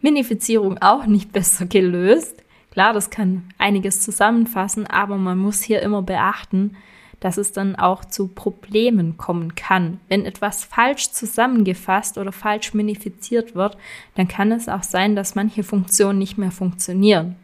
Minifizierung 0.01 0.77
auch 0.79 1.05
nicht 1.05 1.31
besser 1.31 1.65
gelöst. 1.65 2.43
Klar, 2.71 2.93
das 2.93 3.09
kann 3.09 3.49
einiges 3.57 4.01
zusammenfassen, 4.01 4.85
aber 4.85 5.17
man 5.17 5.38
muss 5.38 5.62
hier 5.62 5.81
immer 5.81 6.01
beachten, 6.01 6.75
dass 7.19 7.38
es 7.38 7.51
dann 7.51 7.75
auch 7.75 8.05
zu 8.05 8.27
Problemen 8.27 9.17
kommen 9.17 9.55
kann. 9.55 9.99
Wenn 10.07 10.25
etwas 10.25 10.63
falsch 10.63 11.12
zusammengefasst 11.12 12.17
oder 12.17 12.31
falsch 12.31 12.73
minifiziert 12.73 13.55
wird, 13.55 13.77
dann 14.15 14.27
kann 14.27 14.51
es 14.51 14.69
auch 14.69 14.83
sein, 14.83 15.15
dass 15.15 15.35
manche 15.35 15.63
Funktionen 15.63 16.19
nicht 16.19 16.38
mehr 16.38 16.51
funktionieren. 16.51 17.35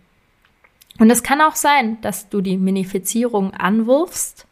Und 0.97 1.09
es 1.09 1.23
kann 1.23 1.41
auch 1.41 1.55
sein, 1.55 1.99
dass 2.01 2.29
du 2.29 2.39
die 2.39 2.57
Minifizierung 2.57 3.53
anwirfst, 3.53 4.45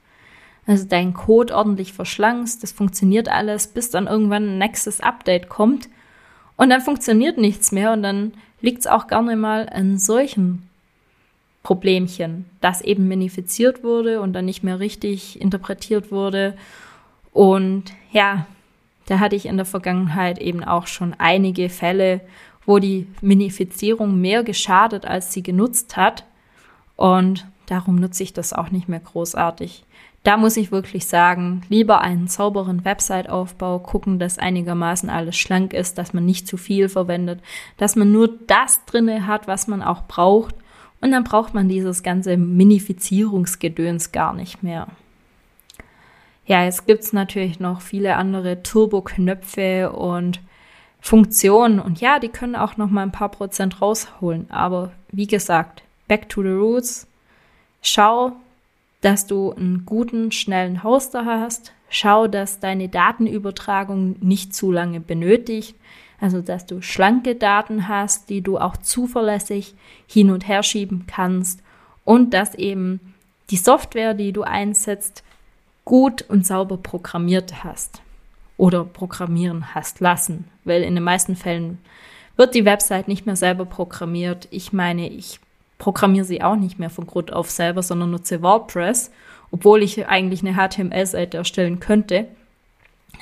also 0.66 0.86
deinen 0.86 1.14
Code 1.14 1.56
ordentlich 1.56 1.94
verschlankst, 1.94 2.64
das 2.64 2.72
funktioniert 2.72 3.30
alles, 3.30 3.68
bis 3.68 3.90
dann 3.90 4.08
irgendwann 4.08 4.56
ein 4.56 4.58
nächstes 4.58 5.02
Update 5.02 5.50
kommt 5.50 5.90
und 6.56 6.70
dann 6.70 6.82
funktioniert 6.82 7.38
nichts 7.38 7.72
mehr 7.72 7.94
und 7.94 8.04
dann 8.04 8.34
liegt 8.62 8.80
es 8.80 8.88
auch 8.88 9.08
gerne 9.08 9.36
mal 9.36 9.68
an 9.70 9.98
solchen 9.98 10.70
Problemchen, 11.64 12.46
das 12.62 12.82
eben 12.82 13.08
minifiziert 13.08 13.84
wurde 13.84 14.22
und 14.22 14.34
dann 14.34 14.46
nicht 14.46 14.64
mehr 14.64 14.80
richtig 14.80 15.40
interpretiert 15.40 16.12
wurde. 16.12 16.56
Und 17.32 17.94
ja, 18.12 18.46
da 19.06 19.20
hatte 19.20 19.36
ich 19.36 19.46
in 19.46 19.58
der 19.58 19.66
Vergangenheit 19.66 20.40
eben 20.40 20.64
auch 20.64 20.88
schon 20.88 21.16
einige 21.18 21.70
Fälle, 21.70 22.22
wo 22.66 22.80
die 22.80 23.08
Minifizierung 23.22 24.20
mehr 24.20 24.44
geschadet, 24.44 25.06
als 25.06 25.34
sie 25.34 25.42
genutzt 25.42 25.98
hat. 25.98 26.26
Und 26.96 27.48
darum 27.66 27.96
nutze 27.96 28.24
ich 28.24 28.34
das 28.34 28.54
auch 28.54 28.70
nicht 28.70 28.88
mehr 28.88 29.00
großartig. 29.00 29.84
Da 30.24 30.38
muss 30.38 30.56
ich 30.56 30.72
wirklich 30.72 31.06
sagen, 31.06 31.64
lieber 31.68 32.00
einen 32.02 32.28
sauberen 32.28 32.86
Website-Aufbau, 32.86 33.80
gucken, 33.80 34.20
dass 34.20 34.40
einigermaßen 34.40 35.10
alles 35.10 35.36
schlank 35.36 35.74
ist, 35.74 35.98
dass 35.98 36.14
man 36.14 36.26
nicht 36.26 36.48
zu 36.48 36.56
viel 36.56 36.88
verwendet, 36.88 37.42
dass 37.78 37.98
man 37.98 38.12
nur 38.12 38.30
das 38.48 38.86
drinne 38.86 39.28
hat, 39.28 39.48
was 39.48 39.68
man 39.68 39.84
auch 39.84 40.08
braucht 40.08 40.56
und 41.04 41.12
dann 41.12 41.26
braucht 41.26 41.54
man 41.54 41.68
dieses 41.68 42.02
ganze 42.02 42.38
Minifizierungsgedöns 42.38 44.14
gar 44.14 44.34
nicht 44.34 44.64
mehr. 44.64 44.88
Ja, 46.46 46.64
jetzt 46.64 46.88
gibt's 46.88 47.12
natürlich 47.12 47.60
noch 47.60 47.82
viele 47.82 48.16
andere 48.16 48.64
Turbo-Knöpfe 48.64 49.92
und 49.92 50.40
Funktionen. 51.02 51.82
Und 51.82 52.00
ja, 52.00 52.20
die 52.20 52.30
können 52.30 52.56
auch 52.56 52.78
noch 52.78 52.90
mal 52.90 53.02
ein 53.02 53.12
paar 53.12 53.28
Prozent 53.28 53.82
rausholen. 53.82 54.50
Aber 54.50 54.92
wie 55.12 55.28
gesagt, 55.28 55.84
back 56.08 56.30
to 56.30 56.42
the 56.42 56.50
roots. 56.50 57.06
Schau, 57.82 58.32
dass 59.04 59.28
du 59.28 59.52
einen 59.52 59.86
guten, 59.86 60.32
schnellen 60.32 60.82
Hoster 60.82 61.26
hast. 61.26 61.74
Schau, 61.90 62.28
dass 62.28 62.60
deine 62.60 62.88
Datenübertragung 62.88 64.16
nicht 64.22 64.56
zu 64.56 64.72
lange 64.72 65.02
benötigt. 65.02 65.76
Also, 66.22 66.42
dass 66.42 66.66
du 66.66 66.82
schlanke 66.82 67.36
Daten 67.36 67.90
hast, 67.90 68.30
die 68.30 68.42
du 68.42 68.58
auch 68.58 68.78
zuverlässig 68.78 69.76
hin 70.08 70.32
und 70.32 70.48
her 70.48 70.64
schieben 70.64 71.06
kannst 71.06 71.62
und 72.06 72.34
dass 72.34 72.56
eben 72.56 73.02
die 73.50 73.58
Software, 73.58 74.14
die 74.14 74.32
du 74.32 74.44
einsetzt, 74.44 75.22
gut 75.84 76.22
und 76.22 76.48
sauber 76.48 76.78
programmiert 76.78 77.66
hast 77.66 78.02
oder 78.56 78.86
programmieren 78.86 79.76
hast 79.76 80.00
lassen, 80.00 80.46
weil 80.64 80.82
in 80.84 80.96
den 80.96 81.04
meisten 81.04 81.36
Fällen 81.36 81.80
wird 82.38 82.56
die 82.56 82.64
Website 82.64 83.10
nicht 83.10 83.26
mehr 83.26 83.36
selber 83.36 83.66
programmiert. 83.66 84.48
Ich 84.50 84.72
meine, 84.72 85.10
ich 85.10 85.42
programmiere 85.84 86.24
sie 86.24 86.42
auch 86.42 86.56
nicht 86.56 86.80
mehr 86.80 86.90
von 86.90 87.06
Grund 87.06 87.34
auf 87.34 87.52
selber, 87.52 87.84
sondern 87.84 88.12
nutze 88.12 88.42
WordPress, 88.42 89.12
obwohl 89.52 89.84
ich 89.84 90.08
eigentlich 90.08 90.42
eine 90.42 90.54
HTML-Seite 90.56 91.36
erstellen 91.36 91.82
könnte. 91.82 92.28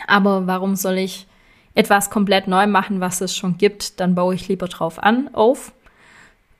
Aber 0.05 0.45
warum 0.45 0.75
soll 0.75 0.99
ich 0.99 1.25
etwas 1.73 2.11
komplett 2.11 2.47
neu 2.47 2.67
machen, 2.67 2.99
was 2.99 3.19
es 3.19 3.35
schon 3.35 3.57
gibt, 3.57 3.99
dann 3.99 4.13
baue 4.13 4.35
ich 4.35 4.47
lieber 4.47 4.67
drauf 4.67 5.01
an, 5.01 5.33
auf. 5.33 5.71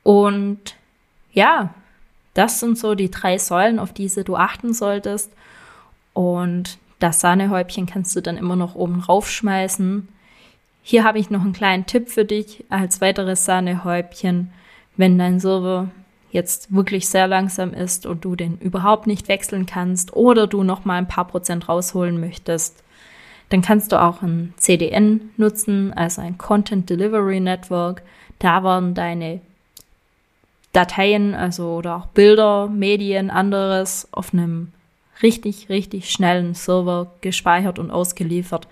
Und 0.02 0.74
ja, 1.32 1.72
das 2.34 2.58
sind 2.58 2.76
so 2.76 2.96
die 2.96 3.12
drei 3.12 3.38
Säulen, 3.38 3.78
auf 3.78 3.92
diese 3.92 4.24
du 4.24 4.34
achten 4.34 4.74
solltest. 4.74 5.30
Und 6.14 6.78
das 6.98 7.20
Sahnehäubchen 7.20 7.86
kannst 7.86 8.16
du 8.16 8.22
dann 8.22 8.36
immer 8.36 8.56
noch 8.56 8.74
oben 8.74 8.98
raufschmeißen. 8.98 10.08
Hier 10.82 11.04
habe 11.04 11.20
ich 11.20 11.30
noch 11.30 11.42
einen 11.42 11.52
kleinen 11.52 11.86
Tipp 11.86 12.08
für 12.08 12.24
dich 12.24 12.64
als 12.70 13.00
weiteres 13.00 13.44
Sahnehäubchen. 13.44 14.50
Wenn 14.96 15.18
dein 15.18 15.40
Server 15.40 15.88
jetzt 16.30 16.74
wirklich 16.74 17.08
sehr 17.08 17.26
langsam 17.26 17.74
ist 17.74 18.06
und 18.06 18.24
du 18.24 18.36
den 18.36 18.58
überhaupt 18.58 19.06
nicht 19.06 19.28
wechseln 19.28 19.66
kannst 19.66 20.14
oder 20.14 20.46
du 20.46 20.62
noch 20.62 20.84
mal 20.84 20.96
ein 20.96 21.08
paar 21.08 21.26
Prozent 21.26 21.68
rausholen 21.68 22.18
möchtest, 22.18 22.82
dann 23.50 23.60
kannst 23.60 23.92
du 23.92 24.00
auch 24.00 24.22
ein 24.22 24.54
CDN 24.56 25.30
nutzen, 25.36 25.92
also 25.92 26.22
ein 26.22 26.38
Content 26.38 26.88
Delivery 26.88 27.38
Network. 27.38 28.02
Da 28.38 28.64
werden 28.64 28.94
deine 28.94 29.40
Dateien, 30.72 31.34
also 31.34 31.74
oder 31.76 31.96
auch 31.96 32.06
Bilder, 32.06 32.68
Medien, 32.68 33.30
anderes 33.30 34.08
auf 34.10 34.32
einem 34.32 34.72
richtig, 35.22 35.68
richtig 35.68 36.10
schnellen 36.10 36.54
Server 36.54 37.12
gespeichert 37.20 37.78
und 37.78 37.90
ausgeliefert, 37.90 38.68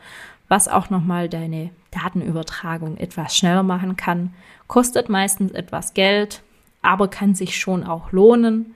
was 0.48 0.66
auch 0.66 0.88
nochmal 0.88 1.28
deine 1.28 1.70
Datenübertragung 1.90 2.96
etwas 2.96 3.36
schneller 3.36 3.62
machen 3.62 3.96
kann. 3.96 4.34
Kostet 4.68 5.08
meistens 5.08 5.52
etwas 5.52 5.94
Geld, 5.94 6.42
aber 6.82 7.08
kann 7.08 7.34
sich 7.34 7.58
schon 7.58 7.84
auch 7.84 8.12
lohnen, 8.12 8.74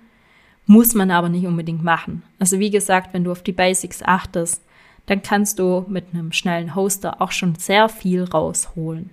Muss 0.67 0.95
man 0.95 1.11
aber 1.11 1.29
nicht 1.29 1.47
unbedingt 1.47 1.85
machen. 1.85 2.23
Also 2.39 2.59
wie 2.59 2.71
gesagt, 2.71 3.13
wenn 3.13 3.25
du 3.25 3.33
auf 3.33 3.43
die 3.43 3.53
Basics 3.53 4.03
achtest, 4.03 4.63
dann 5.07 5.21
kannst 5.23 5.59
du 5.59 5.85
mit 5.89 6.07
einem 6.13 6.33
schnellen 6.33 6.75
Hoster 6.75 7.21
auch 7.21 7.33
schon 7.33 7.55
sehr 7.57 7.91
viel 7.91 8.25
rausholen. 8.25 9.11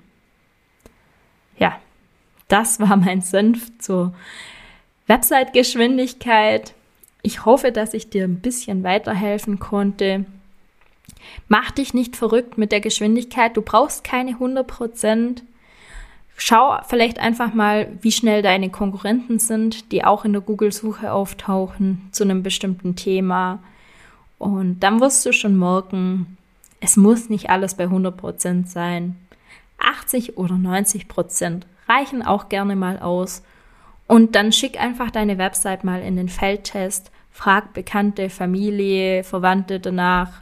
Ja, 1.58 1.78
das 2.48 2.80
war 2.80 2.96
mein 2.96 3.22
Senf 3.22 3.78
zur 3.80 4.14
Website-Geschwindigkeit. 5.08 6.74
Ich 7.22 7.44
hoffe, 7.44 7.74
dass 7.74 7.94
ich 7.94 8.10
dir 8.10 8.24
ein 8.24 8.40
bisschen 8.40 8.84
weiterhelfen 8.84 9.60
konnte. 9.60 10.26
Mach 11.48 11.72
dich 11.72 11.94
nicht 11.94 12.16
verrückt 12.16 12.58
mit 12.58 12.72
der 12.72 12.82
Geschwindigkeit. 12.82 13.56
Du 13.56 13.62
brauchst 13.62 14.04
keine 14.04 14.32
100 14.32 14.66
Prozent. 14.66 15.44
Schau 16.38 16.80
vielleicht 16.88 17.20
einfach 17.20 17.54
mal, 17.54 17.88
wie 18.02 18.12
schnell 18.12 18.42
deine 18.42 18.70
Konkurrenten 18.70 19.38
sind, 19.38 19.92
die 19.92 20.04
auch 20.04 20.26
in 20.26 20.34
der 20.34 20.42
Google-Suche 20.42 21.12
auftauchen 21.12 22.10
zu 22.12 22.24
einem 22.24 22.42
bestimmten 22.42 22.96
Thema. 22.96 23.60
Und 24.40 24.80
dann 24.80 25.00
wirst 25.02 25.26
du 25.26 25.34
schon 25.34 25.60
merken, 25.60 26.38
es 26.80 26.98
muss 26.98 27.30
nicht 27.30 27.50
alles 27.50 27.76
bei 27.76 27.84
100 27.84 28.18
Prozent 28.18 28.70
sein. 28.70 29.16
80 29.78 30.38
oder 30.38 30.56
90 30.58 31.08
Prozent 31.08 31.68
reichen 31.88 32.24
auch 32.24 32.50
gerne 32.50 32.76
mal 32.76 33.00
aus. 33.00 33.44
Und 34.08 34.36
dann 34.36 34.52
schick 34.52 34.82
einfach 34.82 35.12
deine 35.12 35.38
Website 35.38 35.84
mal 35.84 36.02
in 36.02 36.16
den 36.16 36.28
Feldtest, 36.28 37.12
frag 37.32 37.74
Bekannte, 37.74 38.30
Familie, 38.30 39.24
Verwandte 39.24 39.80
danach, 39.80 40.42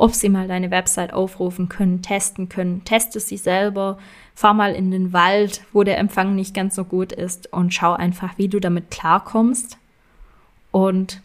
ob 0.00 0.14
sie 0.14 0.30
mal 0.30 0.48
deine 0.48 0.70
Website 0.70 1.12
aufrufen 1.12 1.68
können, 1.68 2.00
testen 2.00 2.48
können. 2.48 2.84
Teste 2.84 3.20
sie 3.20 3.36
selber, 3.36 3.98
fahr 4.34 4.54
mal 4.54 4.74
in 4.74 4.90
den 4.90 5.12
Wald, 5.12 5.62
wo 5.74 5.82
der 5.82 5.98
Empfang 5.98 6.34
nicht 6.34 6.54
ganz 6.54 6.74
so 6.74 6.84
gut 6.84 7.12
ist 7.12 7.52
und 7.52 7.74
schau 7.74 7.92
einfach, 7.92 8.38
wie 8.38 8.48
du 8.48 8.60
damit 8.60 8.90
klarkommst 8.90 9.76
und 10.70 11.20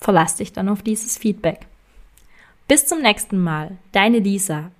verlass 0.00 0.34
dich 0.34 0.52
dann 0.52 0.68
auf 0.68 0.82
dieses 0.82 1.16
Feedback. 1.16 1.66
Bis 2.66 2.86
zum 2.86 3.02
nächsten 3.02 3.38
Mal, 3.38 3.78
deine 3.92 4.18
Lisa. 4.18 4.72